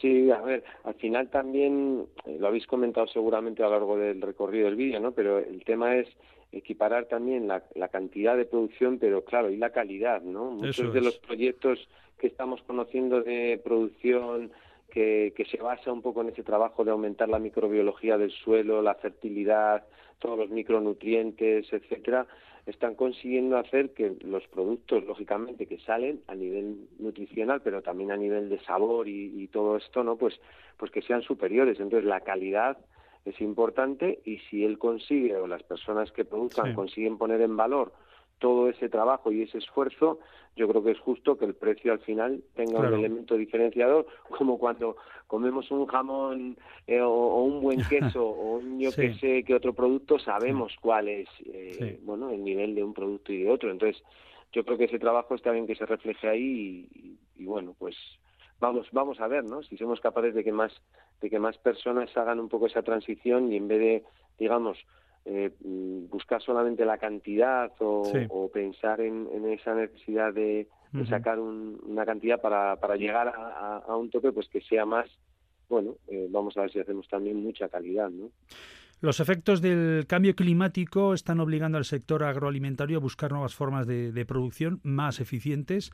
Sí, 0.00 0.30
a 0.30 0.40
ver, 0.40 0.64
al 0.84 0.94
final 0.94 1.28
también 1.30 2.06
eh, 2.24 2.36
lo 2.38 2.48
habéis 2.48 2.66
comentado 2.66 3.06
seguramente 3.06 3.62
a 3.62 3.66
lo 3.66 3.72
largo 3.72 3.96
del 3.96 4.20
recorrido 4.20 4.66
del 4.66 4.76
vídeo, 4.76 4.98
¿no? 4.98 5.12
Pero 5.12 5.38
el 5.38 5.62
tema 5.64 5.96
es 5.96 6.08
equiparar 6.52 7.06
también 7.06 7.48
la, 7.48 7.62
la, 7.74 7.88
cantidad 7.88 8.36
de 8.36 8.44
producción, 8.44 8.98
pero 8.98 9.24
claro, 9.24 9.50
y 9.50 9.56
la 9.56 9.70
calidad, 9.70 10.22
¿no? 10.22 10.50
Muchos 10.50 10.92
de 10.92 11.00
los 11.00 11.18
proyectos 11.18 11.88
que 12.18 12.26
estamos 12.26 12.62
conociendo 12.62 13.22
de 13.22 13.60
producción 13.62 14.50
que, 14.90 15.32
que 15.36 15.44
se 15.44 15.58
basa 15.58 15.92
un 15.92 16.02
poco 16.02 16.22
en 16.22 16.30
ese 16.30 16.42
trabajo 16.42 16.84
de 16.84 16.90
aumentar 16.90 17.28
la 17.28 17.38
microbiología 17.38 18.18
del 18.18 18.32
suelo, 18.32 18.82
la 18.82 18.94
fertilidad, 18.94 19.84
todos 20.18 20.38
los 20.38 20.50
micronutrientes, 20.50 21.72
etcétera, 21.72 22.26
están 22.66 22.94
consiguiendo 22.94 23.56
hacer 23.56 23.90
que 23.90 24.16
los 24.22 24.46
productos, 24.48 25.04
lógicamente, 25.04 25.66
que 25.66 25.78
salen 25.78 26.20
a 26.26 26.34
nivel 26.34 26.88
nutricional, 26.98 27.62
pero 27.62 27.80
también 27.82 28.10
a 28.10 28.16
nivel 28.16 28.48
de 28.48 28.60
sabor 28.60 29.08
y, 29.08 29.42
y 29.42 29.48
todo 29.48 29.76
esto, 29.76 30.04
¿no? 30.04 30.16
Pues, 30.16 30.38
pues 30.76 30.90
que 30.90 31.02
sean 31.02 31.22
superiores. 31.22 31.80
Entonces, 31.80 32.06
la 32.06 32.20
calidad 32.20 32.76
es 33.24 33.40
importante 33.40 34.20
y 34.24 34.38
si 34.50 34.64
él 34.64 34.78
consigue 34.78 35.36
o 35.36 35.46
las 35.46 35.62
personas 35.62 36.10
que 36.12 36.24
produzcan 36.24 36.74
consiguen 36.74 37.18
poner 37.18 37.40
en 37.42 37.56
valor 37.56 37.92
todo 38.40 38.68
ese 38.68 38.88
trabajo 38.88 39.30
y 39.30 39.42
ese 39.42 39.58
esfuerzo, 39.58 40.18
yo 40.56 40.66
creo 40.66 40.82
que 40.82 40.92
es 40.92 40.98
justo 40.98 41.36
que 41.38 41.44
el 41.44 41.54
precio 41.54 41.92
al 41.92 42.00
final 42.00 42.42
tenga 42.54 42.80
un 42.80 42.86
elemento 42.86 43.36
diferenciador, 43.36 44.06
como 44.36 44.58
cuando 44.58 44.96
comemos 45.26 45.70
un 45.70 45.86
jamón 45.86 46.56
eh, 46.86 47.00
o, 47.00 47.44
un 47.44 47.60
buen 47.60 47.82
queso 47.88 48.26
o 48.26 48.56
un 48.56 48.80
yo 48.80 48.90
que 48.92 49.14
sé 49.14 49.44
que 49.44 49.54
otro 49.54 49.74
producto, 49.74 50.18
sabemos 50.18 50.74
cuál 50.80 51.08
es 51.08 51.28
eh, 51.44 52.00
bueno 52.02 52.30
el 52.30 52.42
nivel 52.42 52.74
de 52.74 52.82
un 52.82 52.94
producto 52.94 53.32
y 53.32 53.42
de 53.42 53.50
otro. 53.50 53.70
Entonces, 53.70 54.02
yo 54.52 54.64
creo 54.64 54.76
que 54.76 54.84
ese 54.84 54.98
trabajo 54.98 55.34
está 55.34 55.52
bien 55.52 55.66
que 55.66 55.76
se 55.76 55.86
refleje 55.86 56.28
ahí 56.28 56.88
y, 57.36 57.44
bueno, 57.44 57.74
pues 57.78 57.96
vamos 58.60 58.88
vamos 58.92 59.20
a 59.20 59.26
ver, 59.26 59.44
¿no? 59.44 59.62
Si 59.62 59.76
somos 59.76 60.00
capaces 60.00 60.34
de 60.34 60.44
que 60.44 60.52
más 60.52 60.72
de 61.20 61.30
que 61.30 61.38
más 61.38 61.58
personas 61.58 62.14
hagan 62.16 62.40
un 62.40 62.48
poco 62.48 62.66
esa 62.66 62.82
transición 62.82 63.52
y 63.52 63.56
en 63.56 63.68
vez 63.68 63.80
de, 63.80 64.04
digamos, 64.38 64.78
eh, 65.24 65.50
buscar 65.60 66.40
solamente 66.40 66.84
la 66.84 66.98
cantidad 66.98 67.70
o, 67.80 68.50
pensar 68.52 69.00
en, 69.00 69.28
esa 69.50 69.74
necesidad 69.74 70.32
de, 70.32 70.66
sacar 71.08 71.38
una 71.38 72.04
cantidad 72.06 72.40
para, 72.40 72.76
para 72.76 72.96
llegar 72.96 73.28
a, 73.28 73.96
un 73.96 74.10
tope, 74.10 74.32
pues 74.32 74.48
que 74.48 74.60
sea 74.60 74.86
más, 74.86 75.10
bueno, 75.68 75.96
eh, 76.08 76.26
vamos 76.30 76.56
a 76.56 76.62
ver 76.62 76.72
si 76.72 76.80
hacemos 76.80 77.06
también 77.08 77.36
mucha 77.36 77.68
calidad, 77.68 78.10
¿no? 78.10 78.30
Los 79.02 79.18
efectos 79.18 79.62
del 79.62 80.06
cambio 80.06 80.36
climático 80.36 81.14
están 81.14 81.40
obligando 81.40 81.78
al 81.78 81.86
sector 81.86 82.22
agroalimentario 82.22 82.98
a 82.98 83.00
buscar 83.00 83.32
nuevas 83.32 83.54
formas 83.54 83.86
de, 83.86 84.26
producción 84.26 84.80
más 84.82 85.20
eficientes 85.20 85.90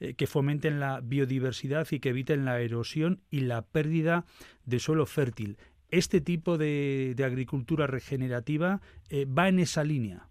eh, 0.00 0.14
que 0.14 0.26
fomenten 0.26 0.80
la 0.80 1.00
biodiversidad 1.00 1.86
y 1.92 2.00
que 2.00 2.08
eviten 2.08 2.44
la 2.44 2.60
erosión 2.60 3.20
y 3.30 3.42
la 3.42 3.62
pérdida 3.62 4.24
de 4.66 4.80
suelo 4.80 5.06
fértil. 5.06 5.56
Este 5.92 6.20
tipo 6.20 6.58
de, 6.58 7.14
agricultura 7.24 7.86
regenerativa 7.86 8.80
eh, 9.08 9.24
va 9.24 9.48
en 9.48 9.60
esa 9.60 9.84
línea. 9.84 10.26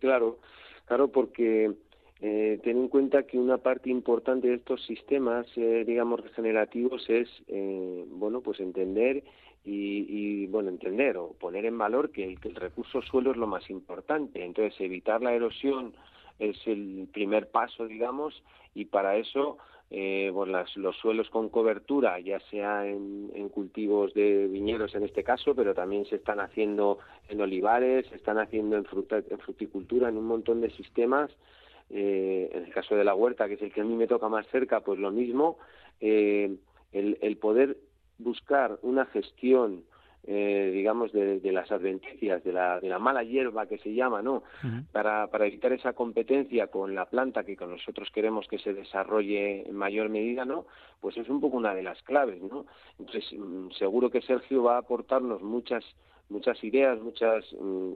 claro, 0.00 0.40
claro, 0.86 1.12
porque 1.12 1.70
eh, 2.20 2.60
ten 2.64 2.76
en 2.76 2.88
cuenta 2.88 3.22
que 3.22 3.38
una 3.38 3.58
parte 3.58 3.88
importante 3.88 4.48
de 4.48 4.54
estos 4.54 4.84
sistemas, 4.84 5.46
digamos, 5.54 6.20
regenerativos 6.20 7.08
es, 7.08 7.28
bueno, 8.08 8.40
pues 8.40 8.58
entender 8.58 9.22
y, 9.64 10.46
bueno, 10.46 10.70
entender 10.70 11.16
o 11.16 11.34
poner 11.34 11.66
en 11.66 11.78
valor 11.78 12.10
que 12.10 12.24
el, 12.24 12.54
recurso 12.54 13.00
suelo 13.02 13.30
es 13.30 13.36
lo 13.36 13.46
más 13.46 13.70
importante. 13.70 14.44
Entonces, 14.44 14.80
evitar 14.80 15.22
la 15.22 15.34
erosión 15.34 15.94
es 16.38 16.56
el 16.66 17.08
primer 17.12 17.48
paso, 17.48 17.86
digamos, 17.86 18.42
y 18.74 18.86
para 18.86 19.16
eso 19.16 19.58
eh, 19.90 20.32
los 20.76 20.96
suelos 20.96 21.30
con 21.30 21.48
cobertura, 21.48 22.18
ya 22.18 22.40
sea 22.50 22.86
en, 22.86 23.48
cultivos 23.50 24.14
de 24.14 24.48
viñedos 24.48 24.94
en 24.94 25.04
este 25.04 25.22
caso, 25.22 25.54
pero 25.54 25.74
también 25.74 26.06
se 26.06 26.16
están 26.16 26.40
haciendo 26.40 26.98
en 27.28 27.40
olivares, 27.40 28.06
se 28.08 28.16
están 28.16 28.38
haciendo 28.38 28.76
en, 28.76 28.86
en 29.30 29.38
fruticultura, 29.38 30.08
en 30.08 30.16
un 30.16 30.26
montón 30.26 30.60
de 30.60 30.70
sistemas. 30.70 31.30
Eh, 31.90 32.48
en 32.54 32.64
el 32.64 32.72
caso 32.72 32.96
de 32.96 33.04
la 33.04 33.14
huerta, 33.14 33.46
que 33.48 33.54
es 33.54 33.62
el 33.62 33.70
que 33.70 33.82
a 33.82 33.84
mí 33.84 33.94
me 33.94 34.06
toca 34.06 34.28
más 34.28 34.46
cerca, 34.48 34.80
pues 34.80 34.98
lo 34.98 35.10
mismo. 35.10 35.58
Eh, 36.00 36.56
el, 36.92 37.18
el 37.20 37.36
poder 37.36 37.76
buscar 38.22 38.78
una 38.82 39.06
gestión 39.06 39.84
eh, 40.24 40.70
digamos, 40.72 41.10
de, 41.10 41.40
las 41.50 41.72
adventicias, 41.72 42.44
de 42.44 42.52
la, 42.52 42.78
de 42.78 42.88
la 42.88 43.00
mala 43.00 43.24
hierba 43.24 43.66
que 43.66 43.78
se 43.78 43.92
llama, 43.92 44.22
¿no? 44.22 44.44
para, 44.92 45.26
para 45.26 45.46
evitar 45.48 45.72
esa 45.72 45.94
competencia 45.94 46.68
con 46.68 46.94
la 46.94 47.06
planta 47.06 47.42
que 47.42 47.56
con 47.56 47.72
nosotros 47.72 48.08
queremos 48.14 48.46
que 48.46 48.60
se 48.60 48.72
desarrolle 48.72 49.68
en 49.68 49.74
mayor 49.74 50.10
medida, 50.10 50.44
¿no? 50.44 50.66
Pues 51.00 51.16
es 51.16 51.28
un 51.28 51.40
poco 51.40 51.56
una 51.56 51.74
de 51.74 51.82
las 51.82 52.00
claves, 52.04 52.40
¿no? 52.40 52.66
Entonces, 53.00 53.24
mm, 53.36 53.70
seguro 53.70 54.10
que 54.10 54.22
Sergio 54.22 54.62
va 54.62 54.76
a 54.76 54.78
aportarnos 54.78 55.42
muchas 55.42 55.84
muchas 56.28 56.62
ideas, 56.62 57.00
muchas 57.00 57.44
mm, 57.60 57.92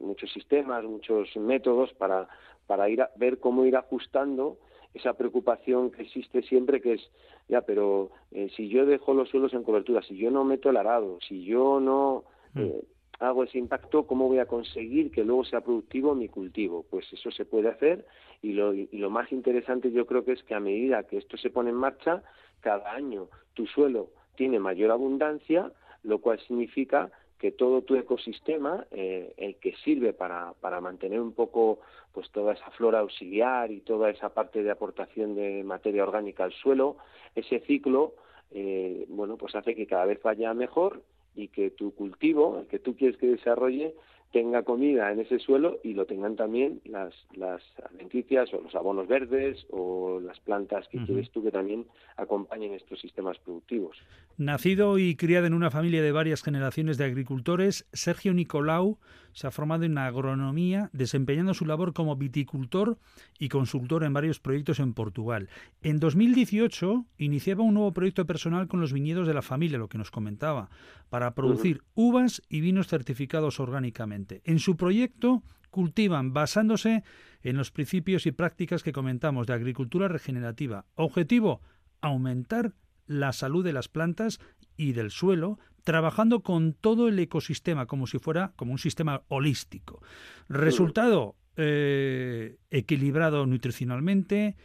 muchos 0.00 0.32
sistemas, 0.32 0.84
muchos 0.84 1.36
métodos 1.36 1.92
para 1.94 2.28
para 2.68 2.88
ir 2.88 3.02
a 3.02 3.10
ver 3.16 3.40
cómo 3.40 3.64
ir 3.64 3.76
ajustando 3.76 4.58
esa 4.94 5.14
preocupación 5.14 5.90
que 5.90 6.02
existe 6.02 6.42
siempre 6.42 6.80
que 6.80 6.94
es, 6.94 7.10
ya, 7.48 7.62
pero 7.62 8.10
eh, 8.30 8.48
si 8.56 8.68
yo 8.68 8.86
dejo 8.86 9.12
los 9.12 9.28
suelos 9.28 9.52
en 9.52 9.64
cobertura, 9.64 10.02
si 10.02 10.16
yo 10.16 10.30
no 10.30 10.44
meto 10.44 10.70
el 10.70 10.76
arado, 10.76 11.18
si 11.28 11.44
yo 11.44 11.80
no 11.80 12.24
mm. 12.54 12.60
eh, 12.60 12.84
hago 13.18 13.44
ese 13.44 13.58
impacto, 13.58 14.06
¿cómo 14.06 14.28
voy 14.28 14.38
a 14.38 14.46
conseguir 14.46 15.10
que 15.10 15.24
luego 15.24 15.44
sea 15.44 15.60
productivo 15.60 16.14
mi 16.14 16.28
cultivo? 16.28 16.86
Pues 16.88 17.12
eso 17.12 17.30
se 17.32 17.44
puede 17.44 17.68
hacer 17.68 18.06
y 18.40 18.52
lo, 18.52 18.72
y 18.72 18.88
lo 18.92 19.10
más 19.10 19.32
interesante 19.32 19.90
yo 19.90 20.06
creo 20.06 20.24
que 20.24 20.32
es 20.32 20.42
que 20.44 20.54
a 20.54 20.60
medida 20.60 21.02
que 21.04 21.18
esto 21.18 21.36
se 21.36 21.50
pone 21.50 21.70
en 21.70 21.76
marcha, 21.76 22.22
cada 22.60 22.92
año 22.92 23.28
tu 23.54 23.66
suelo 23.66 24.10
tiene 24.36 24.58
mayor 24.58 24.90
abundancia, 24.90 25.72
lo 26.02 26.18
cual 26.20 26.38
significa 26.40 27.10
que 27.38 27.52
todo 27.52 27.82
tu 27.82 27.96
ecosistema, 27.96 28.86
eh, 28.90 29.34
el 29.36 29.56
que 29.56 29.74
sirve 29.84 30.12
para, 30.12 30.54
para 30.60 30.80
mantener 30.80 31.20
un 31.20 31.32
poco 31.32 31.80
pues 32.12 32.30
toda 32.30 32.54
esa 32.54 32.70
flora 32.70 33.00
auxiliar 33.00 33.70
y 33.72 33.80
toda 33.80 34.10
esa 34.10 34.32
parte 34.32 34.62
de 34.62 34.70
aportación 34.70 35.34
de 35.34 35.64
materia 35.64 36.04
orgánica 36.04 36.44
al 36.44 36.52
suelo, 36.52 36.96
ese 37.34 37.60
ciclo, 37.60 38.14
eh, 38.52 39.04
bueno, 39.08 39.36
pues 39.36 39.54
hace 39.56 39.74
que 39.74 39.86
cada 39.86 40.04
vez 40.04 40.22
vaya 40.22 40.54
mejor 40.54 41.02
y 41.34 41.48
que 41.48 41.70
tu 41.70 41.94
cultivo, 41.94 42.60
el 42.60 42.66
que 42.68 42.78
tú 42.78 42.96
quieres 42.96 43.18
que 43.18 43.26
desarrolle, 43.26 43.94
tenga 44.34 44.64
comida 44.64 45.12
en 45.12 45.20
ese 45.20 45.38
suelo 45.38 45.78
y 45.84 45.94
lo 45.94 46.06
tengan 46.06 46.34
también 46.34 46.80
las, 46.86 47.14
las 47.36 47.62
alimenticias 47.88 48.52
o 48.52 48.60
los 48.60 48.74
abonos 48.74 49.06
verdes 49.06 49.64
o 49.70 50.18
las 50.18 50.40
plantas 50.40 50.88
que 50.88 50.98
quieres 51.06 51.30
tú 51.30 51.44
que 51.44 51.52
también 51.52 51.86
acompañen 52.16 52.74
estos 52.74 53.00
sistemas 53.00 53.38
productivos. 53.38 53.96
Nacido 54.36 54.98
y 54.98 55.14
criado 55.14 55.46
en 55.46 55.54
una 55.54 55.70
familia 55.70 56.02
de 56.02 56.10
varias 56.10 56.42
generaciones 56.42 56.98
de 56.98 57.04
agricultores, 57.04 57.86
Sergio 57.92 58.34
Nicolau 58.34 58.98
se 59.34 59.46
ha 59.46 59.52
formado 59.52 59.84
en 59.84 59.98
agronomía, 59.98 60.90
desempeñando 60.92 61.54
su 61.54 61.66
labor 61.66 61.92
como 61.92 62.16
viticultor 62.16 62.98
y 63.38 63.48
consultor 63.48 64.04
en 64.04 64.12
varios 64.12 64.40
proyectos 64.40 64.78
en 64.80 64.94
Portugal. 64.94 65.48
En 65.82 66.00
2018 66.00 67.04
iniciaba 67.18 67.62
un 67.62 67.74
nuevo 67.74 67.92
proyecto 67.92 68.26
personal 68.26 68.68
con 68.68 68.80
los 68.80 68.92
viñedos 68.92 69.26
de 69.26 69.34
la 69.34 69.42
familia, 69.42 69.78
lo 69.78 69.88
que 69.88 69.98
nos 69.98 70.10
comentaba, 70.10 70.70
para 71.10 71.34
producir 71.34 71.82
uvas 71.94 72.42
y 72.48 72.60
vinos 72.60 72.88
certificados 72.88 73.60
orgánicamente. 73.60 74.23
En 74.44 74.58
su 74.58 74.76
proyecto 74.76 75.42
cultivan 75.70 76.32
basándose 76.32 77.02
en 77.42 77.56
los 77.56 77.70
principios 77.70 78.26
y 78.26 78.32
prácticas 78.32 78.82
que 78.82 78.92
comentamos 78.92 79.46
de 79.46 79.54
agricultura 79.54 80.08
regenerativa. 80.08 80.86
Objetivo, 80.94 81.60
aumentar 82.00 82.74
la 83.06 83.32
salud 83.32 83.64
de 83.64 83.72
las 83.72 83.88
plantas 83.88 84.40
y 84.76 84.92
del 84.92 85.10
suelo, 85.10 85.58
trabajando 85.82 86.42
con 86.42 86.72
todo 86.72 87.08
el 87.08 87.18
ecosistema 87.18 87.86
como 87.86 88.06
si 88.06 88.18
fuera 88.18 88.52
como 88.56 88.72
un 88.72 88.78
sistema 88.78 89.22
holístico. 89.28 90.00
Resultado, 90.48 91.36
eh, 91.56 92.56
equilibrado 92.70 93.46
nutricionalmente, 93.46 94.56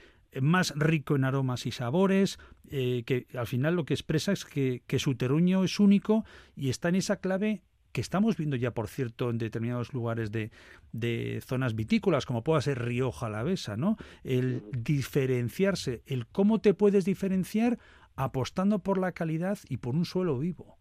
más 0.41 0.73
rico 0.75 1.15
en 1.15 1.23
aromas 1.23 1.65
y 1.65 1.71
sabores, 1.71 2.39
eh, 2.69 3.03
que 3.05 3.27
al 3.35 3.47
final 3.47 3.75
lo 3.75 3.85
que 3.85 3.93
expresa 3.93 4.31
es 4.31 4.45
que, 4.45 4.83
su 4.99 5.15
terruño 5.15 5.63
es 5.63 5.79
único 5.79 6.25
y 6.55 6.69
está 6.69 6.89
en 6.89 6.95
esa 6.95 7.17
clave 7.17 7.63
que 7.91 8.01
estamos 8.01 8.37
viendo 8.37 8.55
ya, 8.55 8.71
por 8.71 8.87
cierto, 8.87 9.29
en 9.29 9.37
determinados 9.37 9.93
lugares 9.93 10.31
de, 10.31 10.51
de 10.91 11.41
zonas 11.41 11.75
vitícolas, 11.75 12.25
como 12.25 12.43
pueda 12.43 12.61
ser 12.61 12.79
Rioja 12.79 13.27
Alavesa, 13.27 13.77
¿no? 13.77 13.97
El 14.23 14.63
diferenciarse, 14.71 16.03
el 16.05 16.27
cómo 16.27 16.59
te 16.59 16.73
puedes 16.73 17.05
diferenciar 17.05 17.79
apostando 18.15 18.79
por 18.79 18.97
la 18.97 19.13
calidad 19.13 19.57
y 19.69 19.77
por 19.77 19.95
un 19.95 20.05
suelo 20.05 20.37
vivo. 20.37 20.77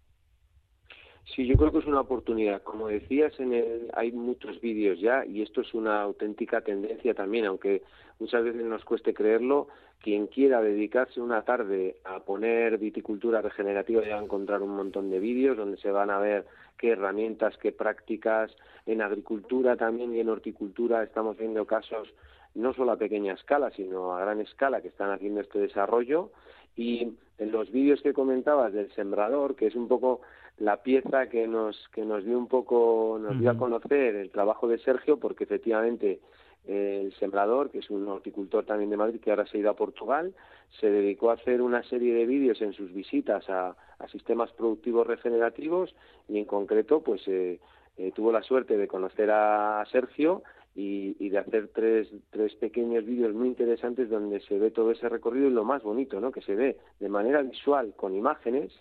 Sí, 1.35 1.47
yo 1.47 1.57
creo 1.57 1.71
que 1.71 1.79
es 1.79 1.87
una 1.87 2.01
oportunidad. 2.01 2.63
Como 2.63 2.89
decías, 2.89 3.39
en 3.39 3.53
el, 3.53 3.91
hay 3.95 4.13
muchos 4.13 4.61
vídeos 4.61 4.99
ya 4.99 5.27
y 5.27 5.43
esto 5.43 5.61
es 5.61 5.75
una 5.75 6.01
auténtica 6.01 6.63
tendencia 6.63 7.15
también, 7.15 7.45
aunque 7.45 7.83
muchas 8.19 8.45
veces 8.45 8.65
nos 8.65 8.85
cueste 8.85 9.13
creerlo. 9.13 9.69
Quien 10.01 10.29
quiera 10.29 10.63
dedicarse 10.63 11.21
una 11.21 11.43
tarde 11.43 11.97
a 12.05 12.21
poner 12.21 12.79
viticultura 12.79 13.43
regenerativa 13.43 14.03
ya 14.03 14.15
va 14.15 14.21
a 14.21 14.25
encontrar 14.25 14.63
un 14.63 14.77
montón 14.77 15.11
de 15.11 15.19
vídeos 15.19 15.57
donde 15.57 15.77
se 15.77 15.91
van 15.91 16.11
a 16.11 16.19
ver 16.19 16.47
qué 16.77 16.93
herramientas, 16.93 17.57
qué 17.59 17.73
prácticas. 17.73 18.55
En 18.87 19.03
agricultura 19.03 19.77
también 19.77 20.15
y 20.15 20.21
en 20.21 20.29
horticultura 20.29 21.03
estamos 21.03 21.37
viendo 21.37 21.67
casos 21.67 22.09
no 22.55 22.73
solo 22.75 22.93
a 22.93 22.97
pequeña 22.97 23.35
escala, 23.35 23.71
sino 23.71 24.15
a 24.17 24.21
gran 24.21 24.41
escala 24.41 24.81
que 24.81 24.89
están 24.89 25.11
haciendo 25.11 25.41
este 25.41 25.59
desarrollo. 25.59 26.31
Y 26.77 27.15
en 27.39 27.53
los 27.53 27.71
vídeos 27.71 28.01
que 28.01 28.13
comentabas 28.13 28.73
del 28.73 28.93
sembrador, 28.93 29.57
que 29.57 29.67
es 29.67 29.75
un 29.75 29.89
poco 29.89 30.21
la 30.61 30.83
pieza 30.83 31.29
que 31.29 31.47
nos 31.47 31.89
que 31.93 32.05
nos 32.05 32.25
dio 32.25 32.39
un 32.39 32.49
poco 32.49 33.19
nos 33.21 33.39
dio 33.39 33.51
a 33.51 33.57
conocer 33.57 34.17
el 34.17 34.31
trabajo 34.31 34.67
de 34.67 34.79
Sergio 34.79 35.19
porque 35.19 35.45
efectivamente 35.45 36.21
eh, 36.67 37.03
el 37.05 37.13
sembrador 37.15 37.71
que 37.71 37.79
es 37.79 37.91
un 37.91 38.09
horticultor 38.09 38.65
también 38.65 38.91
de 38.91 38.97
Madrid 38.97 39.21
que 39.21 39.31
ahora 39.31 39.47
se 39.47 39.57
ha 39.57 39.61
ido 39.61 39.71
a 39.71 39.77
Portugal 39.77 40.35
se 40.81 40.91
dedicó 40.91 41.31
a 41.31 41.35
hacer 41.35 41.63
una 41.63 41.83
serie 41.85 42.13
de 42.13 42.27
vídeos 42.27 42.61
en 42.61 42.73
sus 42.73 42.93
visitas 42.93 43.49
a, 43.49 43.77
a 43.99 44.09
sistemas 44.09 44.51
productivos 44.53 45.07
regenerativos 45.07 45.95
y 46.29 46.39
en 46.39 46.45
concreto 46.45 47.03
pues 47.03 47.23
eh, 47.29 47.61
eh, 47.99 48.13
tuvo 48.15 48.31
la 48.31 48.43
suerte 48.43 48.77
de 48.77 48.87
conocer 48.87 49.31
a 49.31 49.85
Sergio 49.91 50.43
y, 50.81 51.29
de 51.29 51.39
hacer 51.39 51.71
tres, 51.75 52.09
tres 52.31 52.55
pequeños 52.55 53.05
vídeos 53.05 53.35
muy 53.35 53.49
interesantes 53.49 54.09
donde 54.09 54.39
se 54.41 54.61
ve 54.61 54.71
todo 54.71 54.93
ese 54.93 55.09
recorrido 55.09 55.49
y 55.49 55.51
lo 55.51 55.65
más 55.65 55.83
bonito, 55.83 56.21
¿no? 56.21 56.31
Que 56.31 56.41
se 56.41 56.55
ve 56.55 56.79
de 57.01 57.09
manera 57.09 57.43
visual, 57.43 57.95
con 57.97 58.15
imágenes, 58.15 58.73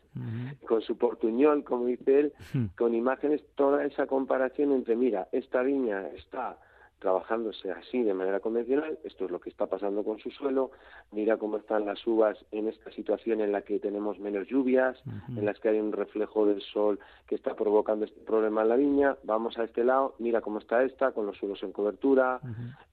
con 0.68 0.82
su 0.82 0.96
portuñol, 0.96 1.63
como 1.63 1.88
dice 1.88 2.20
él, 2.20 2.34
con 2.77 2.94
imágenes, 2.94 3.44
toda 3.56 3.84
esa 3.84 4.06
comparación 4.06 4.74
entre, 4.74 4.96
mira, 4.96 5.27
esta 5.32 5.63
viña 5.63 6.08
está 6.10 6.60
trabajándose 7.00 7.72
así 7.72 8.04
de 8.04 8.13
manera 8.13 8.39
convencional. 8.39 8.98
Esto 9.04 9.25
es 9.25 9.32
lo 9.32 9.39
que 9.39 9.50
está 9.50 9.68
pasando 9.68 10.04
con 10.04 10.20
su 10.20 10.32
suelo. 10.32 10.72
Mira 11.12 11.38
cómo 11.38 11.58
están 11.58 11.86
las 11.86 12.06
uvas 12.08 12.38
en 12.51 12.68
esta 12.68 12.92
situación 12.92 13.42
en 13.42 13.51
la 13.51 13.62
que 13.62 13.80
tenemos 13.80 14.20
menos 14.20 14.48
lluvias, 14.48 14.98
en 15.30 15.46
las 15.46 15.60
que 15.60 15.70
hay 15.70 15.80
un 15.80 15.92
reflejo 15.92 16.46
del 16.46 16.62
sol 16.62 17.00
que 17.27 17.36
está 17.36 17.56
provocando 17.56 18.06
este 18.06 18.20
problema 18.22 18.63
en 18.63 18.70
la 18.70 18.75
viña. 18.75 19.18
Vamos 19.24 19.58
a 19.58 19.63
este 19.63 19.84
lado, 19.84 20.16
mira 20.20 20.42
cómo 20.42 20.60
está 20.60 20.84
esta, 20.84 21.12
con 21.12 21.25
los 21.25 21.38
suelos 21.38 21.62
en 21.63 21.72
cobertura, 21.72 22.39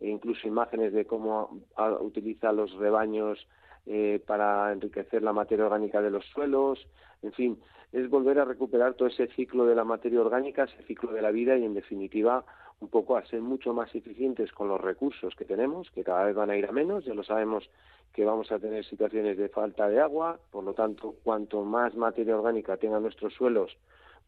e 0.01 0.09
incluso 0.09 0.47
imágenes 0.47 0.93
de 0.93 1.07
cómo 1.07 1.61
utiliza 2.01 2.53
los 2.53 2.73
rebaños 2.75 3.47
eh, 3.87 4.23
para 4.27 4.73
enriquecer 4.73 5.23
la 5.23 5.33
materia 5.33 5.67
orgánica 5.67 6.01
de 6.01 6.11
los 6.11 6.25
suelos. 6.27 6.87
En 7.23 7.33
fin, 7.33 7.59
es 7.93 8.11
volver 8.11 8.39
a 8.39 8.45
recuperar 8.45 8.95
todo 8.95 9.09
ese 9.09 9.29
ciclo 9.29 9.67
de 9.67 9.75
la 9.75 9.85
materia 9.85 10.21
orgánica, 10.21 10.65
ese 10.65 10.83
ciclo 10.85 11.13
de 11.13 11.23
la 11.23 11.31
vida 11.31 11.57
y, 11.57 11.65
en 11.65 11.75
definitiva, 11.75 12.45
un 12.81 12.89
poco 12.89 13.17
a 13.17 13.25
ser 13.27 13.41
mucho 13.41 13.73
más 13.73 13.95
eficientes 13.95 14.53
con 14.53 14.69
los 14.69 14.81
recursos 14.81 15.35
que 15.35 15.45
tenemos, 15.45 15.91
que 15.91 16.05
cada 16.05 16.25
vez 16.25 16.35
van 16.35 16.51
a 16.51 16.57
ir 16.57 16.67
a 16.67 16.73
menos, 16.73 17.05
ya 17.05 17.15
lo 17.15 17.25
sabemos 17.25 17.69
que 18.13 18.25
vamos 18.25 18.53
a 18.53 18.59
tener 18.59 18.85
situaciones 18.85 19.37
de 19.37 19.49
falta 19.49 19.89
de 19.89 20.01
agua, 20.01 20.39
por 20.51 20.65
lo 20.65 20.75
tanto, 20.75 21.17
cuanto 21.25 21.65
más 21.65 21.95
materia 21.95 22.37
orgánica 22.37 22.77
tengan 22.77 23.03
nuestros 23.03 23.35
suelos, 23.35 23.77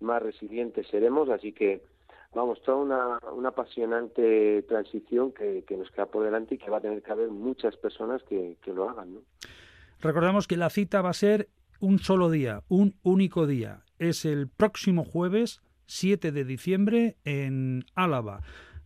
más 0.01 0.23
resilientes 0.23 0.89
seremos, 0.89 1.29
así 1.29 1.53
que 1.53 1.83
vamos, 2.35 2.63
toda 2.63 2.79
una, 2.79 3.19
una 3.33 3.49
apasionante 3.51 4.63
transición 4.63 5.33
que, 5.33 5.65
nos 5.77 5.91
queda 5.91 6.07
por 6.07 6.25
delante 6.25 6.57
y 6.57 6.59
que 6.59 6.71
va 6.71 6.79
a 6.79 6.81
tener 6.81 7.03
que 7.03 7.13
haber 7.13 7.31
muchas 7.31 7.77
personas 7.77 8.23
que, 8.25 8.57
que 8.63 8.73
lo 8.73 8.89
hagan. 8.89 9.15
¿no? 9.15 9.21
Recordamos 10.01 10.47
que 10.47 10.57
la 10.57 10.71
cita 10.71 11.01
va 11.01 11.11
a 11.11 11.15
ser 11.15 11.49
un 11.81 11.99
solo 11.99 12.31
día, 12.31 12.63
un 12.69 12.95
único 13.03 13.47
día. 13.47 13.83
Es 13.99 14.25
el 14.25 14.49
próximo 14.49 15.05
jueves 15.05 15.63
7 15.87 16.33
de 16.33 16.45
diciembre 16.45 17.17
en 17.25 17.85
Álava. 17.95 18.43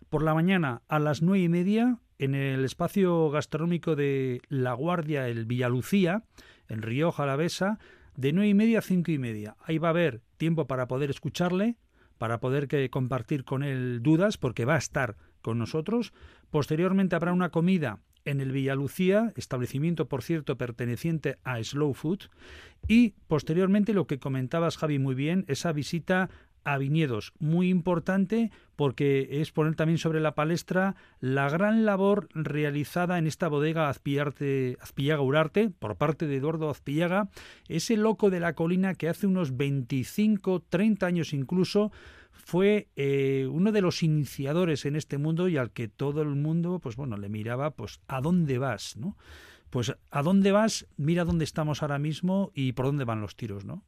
Por 0.09 0.23
la 0.23 0.35
mañana 0.35 0.83
a 0.89 0.99
las 0.99 1.23
nueve 1.23 1.45
y 1.45 1.49
media 1.49 1.99
en 2.19 2.35
el 2.35 2.65
espacio 2.65 3.31
gastronómico 3.31 3.97
de 3.97 4.43
La 4.49 4.75
Guardia, 4.75 5.29
el 5.29 5.47
Villalucía, 5.47 6.25
en 6.69 6.83
Río 6.83 7.13
Jalavesa, 7.13 7.79
de 8.17 8.33
nueve 8.33 8.49
y 8.49 8.55
media 8.55 8.81
a 8.81 8.83
cinco 8.83 9.11
y 9.11 9.19
media. 9.19 9.57
Ahí 9.65 9.79
va 9.79 9.89
a 9.89 9.91
haber 9.93 10.21
tiempo 10.37 10.67
para 10.67 10.87
poder 10.89 11.11
escucharle, 11.11 11.77
para 12.19 12.41
poder 12.41 12.69
que 12.69 12.91
compartir 12.91 13.45
con 13.45 13.63
él 13.63 14.01
dudas, 14.03 14.37
porque 14.37 14.67
va 14.67 14.75
a 14.75 14.79
estar 14.79 15.17
con 15.41 15.59
nosotros. 15.59 16.13
Posteriormente 16.51 17.17
habrá 17.17 17.33
una 17.33 17.49
comida 17.49 18.01
en 18.27 18.41
el 18.41 18.53
Villalucía, 18.53 19.33
establecimiento 19.37 20.09
por 20.09 20.23
cierto 20.23 20.59
perteneciente 20.59 21.39
a 21.45 21.63
Slow 21.63 21.95
Food, 21.95 22.25
y 22.87 23.15
posteriormente 23.29 23.95
lo 23.95 24.07
que 24.07 24.19
comentabas 24.19 24.77
Javi 24.77 24.99
muy 24.99 25.15
bien, 25.15 25.45
esa 25.49 25.73
visita 25.73 26.29
a 26.65 26.79
viñedos, 26.79 27.33
muy 27.39 27.69
importante 27.69 28.51
porque 28.77 29.41
es 29.41 29.53
poner 29.53 29.75
también 29.75 29.99
sobre 29.99 30.21
la 30.21 30.35
palestra 30.35 30.95
la 31.21 31.49
gran 31.49 31.85
labor 31.85 32.29
realizada 32.35 33.19
en 33.19 33.27
esta 33.27 33.49
bodega 33.49 33.89
Azpillarte, 33.89 34.79
Azpillaga 34.81 35.23
Urarte 35.23 35.71
por 35.71 35.97
parte 35.97 36.27
de 36.27 36.37
Eduardo 36.37 36.71
Azpillaga, 36.71 37.29
ese 37.69 37.97
loco 37.97 38.31
de 38.31 38.41
la 38.41 38.55
colina 38.55 38.95
que 38.95 39.09
hace 39.09 39.27
unos 39.27 39.57
25, 39.57 40.65
30 40.69 41.07
años 41.07 41.33
incluso 41.33 41.93
fue 42.33 42.89
eh, 42.97 43.49
uno 43.51 43.71
de 43.71 43.81
los 43.81 44.03
iniciadores 44.03 44.85
en 44.87 44.97
este 44.97 45.19
mundo 45.19 45.49
y 45.49 45.57
al 45.57 45.71
que 45.71 45.89
todo 45.89 46.23
el 46.23 46.31
mundo, 46.31 46.79
pues 46.81 46.97
bueno, 46.97 47.17
le 47.17 47.29
miraba, 47.29 47.73
pues, 47.73 48.01
¿a 48.09 48.21
dónde 48.21 48.59
vas? 48.59 48.97
¿no? 48.97 49.17
Pues, 49.71 49.95
¿a 50.11 50.23
dónde 50.23 50.53
vas? 50.53 50.87
Mira 50.97 51.25
dónde 51.25 51.45
estamos 51.45 51.83
ahora 51.83 51.99
mismo 51.99 52.51
y 52.55 52.73
por 52.73 52.87
dónde 52.87 53.05
van 53.05 53.21
los 53.21 53.37
tiros, 53.37 53.65
¿no? 53.65 53.85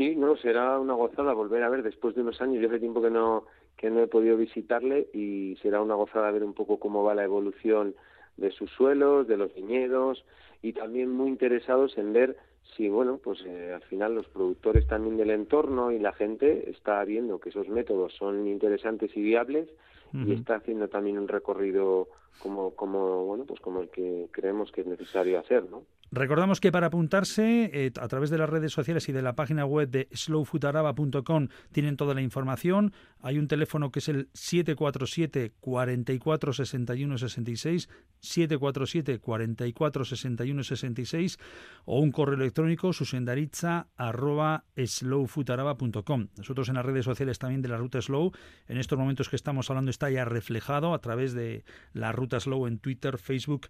Sí, 0.00 0.16
no, 0.16 0.34
será 0.34 0.80
una 0.80 0.94
gozada 0.94 1.34
volver 1.34 1.62
a 1.62 1.68
ver 1.68 1.82
después 1.82 2.14
de 2.14 2.22
unos 2.22 2.40
años. 2.40 2.62
Yo 2.62 2.68
hace 2.68 2.78
tiempo 2.78 3.02
que 3.02 3.10
no 3.10 3.44
que 3.76 3.90
no 3.90 4.00
he 4.00 4.06
podido 4.06 4.34
visitarle 4.38 5.08
y 5.12 5.58
será 5.60 5.82
una 5.82 5.94
gozada 5.94 6.30
ver 6.30 6.42
un 6.42 6.54
poco 6.54 6.80
cómo 6.80 7.04
va 7.04 7.14
la 7.14 7.24
evolución 7.24 7.94
de 8.38 8.50
sus 8.50 8.70
suelos, 8.70 9.28
de 9.28 9.36
los 9.36 9.54
viñedos 9.54 10.24
y 10.62 10.72
también 10.72 11.10
muy 11.10 11.28
interesados 11.28 11.98
en 11.98 12.14
ver 12.14 12.38
si, 12.74 12.88
bueno, 12.88 13.20
pues 13.22 13.44
eh, 13.44 13.74
al 13.74 13.82
final 13.82 14.14
los 14.14 14.26
productores 14.28 14.86
también 14.86 15.18
del 15.18 15.32
entorno 15.32 15.92
y 15.92 15.98
la 15.98 16.14
gente 16.14 16.70
está 16.70 17.04
viendo 17.04 17.38
que 17.38 17.50
esos 17.50 17.68
métodos 17.68 18.14
son 18.14 18.48
interesantes 18.48 19.14
y 19.14 19.20
viables 19.20 19.68
y 20.14 20.32
está 20.32 20.54
haciendo 20.54 20.88
también 20.88 21.18
un 21.18 21.28
recorrido 21.28 22.08
como, 22.38 22.70
como, 22.70 23.26
bueno, 23.26 23.44
pues 23.44 23.60
como 23.60 23.82
el 23.82 23.90
que 23.90 24.28
creemos 24.30 24.72
que 24.72 24.80
es 24.80 24.86
necesario 24.86 25.38
hacer, 25.38 25.70
¿no? 25.70 25.82
Recordamos 26.12 26.58
que 26.58 26.72
para 26.72 26.88
apuntarse 26.88 27.70
eh, 27.72 27.92
a 28.00 28.08
través 28.08 28.30
de 28.30 28.38
las 28.38 28.50
redes 28.50 28.72
sociales 28.72 29.08
y 29.08 29.12
de 29.12 29.22
la 29.22 29.36
página 29.36 29.64
web 29.64 29.88
de 29.88 30.08
slowfoodaraba.com 30.12 31.46
tienen 31.70 31.96
toda 31.96 32.14
la 32.14 32.20
información. 32.20 32.92
Hay 33.20 33.38
un 33.38 33.46
teléfono 33.46 33.92
que 33.92 34.00
es 34.00 34.08
el 34.08 34.28
747 34.34 35.52
44 35.60 36.52
61 36.52 37.16
66, 37.16 37.88
747 38.18 39.20
44 39.20 40.04
61 40.04 40.64
66 40.64 41.38
o 41.84 42.00
un 42.00 42.10
correo 42.10 42.34
electrónico 42.34 42.92
susendaritza 42.92 43.86
arroba 43.96 44.64
slowfoodaraba.com. 44.76 46.26
Nosotros 46.36 46.68
en 46.68 46.74
las 46.74 46.86
redes 46.86 47.04
sociales 47.04 47.38
también 47.38 47.62
de 47.62 47.68
la 47.68 47.76
ruta 47.76 48.02
Slow, 48.02 48.32
en 48.66 48.78
estos 48.78 48.98
momentos 48.98 49.28
que 49.28 49.36
estamos 49.36 49.70
hablando 49.70 49.92
está 49.92 50.10
ya 50.10 50.24
reflejado 50.24 50.92
a 50.92 51.00
través 51.00 51.34
de 51.34 51.62
la 51.92 52.10
ruta 52.10 52.40
Slow 52.40 52.66
en 52.66 52.80
Twitter, 52.80 53.16
Facebook 53.16 53.68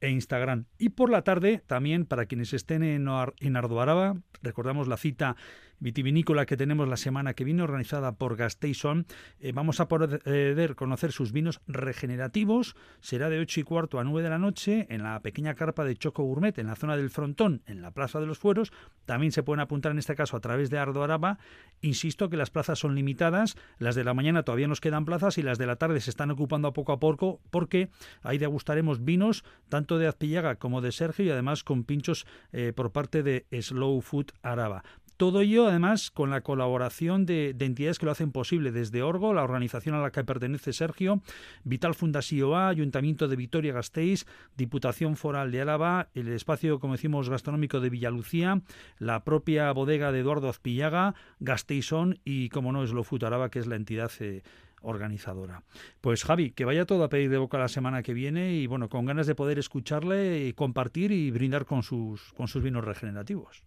e 0.00 0.08
Instagram. 0.08 0.64
Y 0.78 0.90
por 0.90 1.10
la 1.10 1.22
tarde, 1.22 1.62
también 1.66 1.81
para 2.06 2.26
quienes 2.26 2.52
estén 2.52 2.82
en, 2.82 3.08
en 3.40 3.56
Ardoaraba, 3.56 4.16
recordamos 4.42 4.88
la 4.88 4.96
cita 4.96 5.36
vitivinícola 5.82 6.46
que 6.46 6.56
tenemos 6.56 6.88
la 6.88 6.96
semana 6.96 7.34
que 7.34 7.44
viene, 7.44 7.62
organizada 7.62 8.12
por 8.12 8.36
Gasteison. 8.36 9.06
Eh, 9.40 9.52
vamos 9.52 9.80
a 9.80 9.88
poder 9.88 10.74
conocer 10.76 11.12
sus 11.12 11.32
vinos 11.32 11.60
regenerativos. 11.66 12.76
Será 13.00 13.28
de 13.28 13.40
8 13.40 13.60
y 13.60 13.62
cuarto 13.64 13.98
a 13.98 14.04
9 14.04 14.22
de 14.22 14.30
la 14.30 14.38
noche 14.38 14.86
en 14.88 15.02
la 15.02 15.20
pequeña 15.20 15.54
carpa 15.54 15.84
de 15.84 15.96
Choco 15.96 16.22
Gourmet, 16.22 16.56
en 16.58 16.68
la 16.68 16.76
zona 16.76 16.96
del 16.96 17.10
Frontón, 17.10 17.62
en 17.66 17.82
la 17.82 17.90
Plaza 17.90 18.20
de 18.20 18.26
los 18.26 18.38
Fueros. 18.38 18.72
También 19.04 19.32
se 19.32 19.42
pueden 19.42 19.60
apuntar 19.60 19.92
en 19.92 19.98
este 19.98 20.14
caso 20.14 20.36
a 20.36 20.40
través 20.40 20.70
de 20.70 20.78
Ardo 20.78 21.02
Araba. 21.02 21.38
Insisto 21.80 22.30
que 22.30 22.36
las 22.36 22.50
plazas 22.50 22.78
son 22.78 22.94
limitadas. 22.94 23.56
Las 23.78 23.94
de 23.94 24.04
la 24.04 24.14
mañana 24.14 24.44
todavía 24.44 24.68
nos 24.68 24.80
quedan 24.80 25.04
plazas 25.04 25.38
y 25.38 25.42
las 25.42 25.58
de 25.58 25.66
la 25.66 25.76
tarde 25.76 26.00
se 26.00 26.10
están 26.10 26.30
ocupando 26.30 26.68
a 26.68 26.72
poco 26.72 26.92
a 26.92 27.00
poco 27.00 27.40
porque 27.50 27.90
ahí 28.22 28.38
degustaremos 28.38 29.04
vinos 29.04 29.44
tanto 29.68 29.98
de 29.98 30.06
Azpillaga 30.06 30.56
como 30.56 30.80
de 30.80 30.92
Sergio 30.92 31.24
y 31.24 31.30
además 31.30 31.64
con 31.64 31.84
pinchos 31.84 32.26
eh, 32.52 32.72
por 32.74 32.92
parte 32.92 33.22
de 33.22 33.46
Slow 33.50 34.00
Food 34.00 34.32
Araba. 34.42 34.84
Todo 35.22 35.40
ello, 35.40 35.68
además, 35.68 36.10
con 36.10 36.30
la 36.30 36.40
colaboración 36.40 37.26
de, 37.26 37.54
entidades 37.60 38.00
que 38.00 38.06
lo 38.06 38.10
hacen 38.10 38.32
posible, 38.32 38.72
desde 38.72 39.04
Orgo, 39.04 39.32
la 39.32 39.44
organización 39.44 39.94
a 39.94 40.00
la 40.00 40.10
que 40.10 40.24
pertenece 40.24 40.72
Sergio, 40.72 41.22
Vital 41.62 41.94
Fundación 41.94 42.52
A, 42.54 42.66
Ayuntamiento 42.66 43.28
de 43.28 43.36
Vitoria-Gasteiz, 43.36 44.26
Diputación 44.56 45.14
Foral 45.14 45.52
de 45.52 45.60
Álava, 45.60 46.08
el 46.14 46.26
espacio, 46.26 46.80
como 46.80 46.94
decimos, 46.94 47.30
gastronómico 47.30 47.78
de 47.78 47.90
Villalucía, 47.90 48.62
la 48.98 49.22
propia 49.22 49.70
bodega 49.70 50.10
de 50.10 50.18
Eduardo 50.18 50.48
Azpillaga, 50.48 51.14
Gasteizón 51.38 52.18
y, 52.24 52.48
como 52.48 52.72
no, 52.72 52.82
es 52.82 52.90
lo 52.90 53.04
Futaraba, 53.04 53.48
que 53.48 53.60
es 53.60 53.68
la 53.68 53.76
entidad 53.76 54.10
eh, 54.18 54.42
organizadora. 54.80 55.62
Pues 56.00 56.24
Javi, 56.24 56.50
que 56.50 56.64
vaya 56.64 56.84
todo 56.84 57.04
a 57.04 57.08
pedir 57.08 57.30
de 57.30 57.38
boca 57.38 57.58
la 57.58 57.68
semana 57.68 58.02
que 58.02 58.12
viene 58.12 58.54
y 58.54 58.66
bueno, 58.66 58.88
con 58.88 59.06
ganas 59.06 59.28
de 59.28 59.36
poder 59.36 59.60
escucharle 59.60 60.48
y 60.48 60.52
compartir 60.52 61.12
y 61.12 61.30
brindar 61.30 61.64
con 61.64 61.84
sus, 61.84 62.32
con 62.32 62.48
sus 62.48 62.64
vinos 62.64 62.84
regenerativos. 62.84 63.62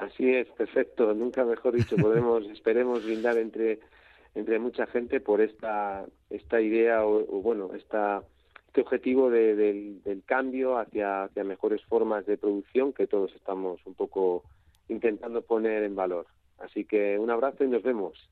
Así 0.00 0.34
es, 0.34 0.48
perfecto. 0.48 1.12
Nunca 1.12 1.44
mejor 1.44 1.74
dicho, 1.74 1.96
podemos, 1.96 2.46
esperemos 2.50 3.04
brindar 3.04 3.36
entre 3.36 3.80
entre 4.34 4.60
mucha 4.60 4.86
gente 4.86 5.20
por 5.20 5.40
esta 5.40 6.06
esta 6.30 6.60
idea 6.60 7.04
o, 7.04 7.24
bueno 7.42 7.74
esta 7.74 8.22
este 8.68 8.82
objetivo 8.82 9.30
de, 9.30 9.56
del, 9.56 10.00
del, 10.04 10.22
cambio 10.22 10.78
hacia, 10.78 11.24
hacia 11.24 11.42
mejores 11.42 11.84
formas 11.86 12.24
de 12.26 12.38
producción 12.38 12.92
que 12.92 13.08
todos 13.08 13.34
estamos 13.34 13.84
un 13.84 13.94
poco 13.94 14.44
intentando 14.88 15.42
poner 15.42 15.82
en 15.82 15.96
valor. 15.96 16.26
Así 16.58 16.84
que 16.84 17.18
un 17.18 17.30
abrazo 17.30 17.64
y 17.64 17.68
nos 17.68 17.82
vemos. 17.82 18.30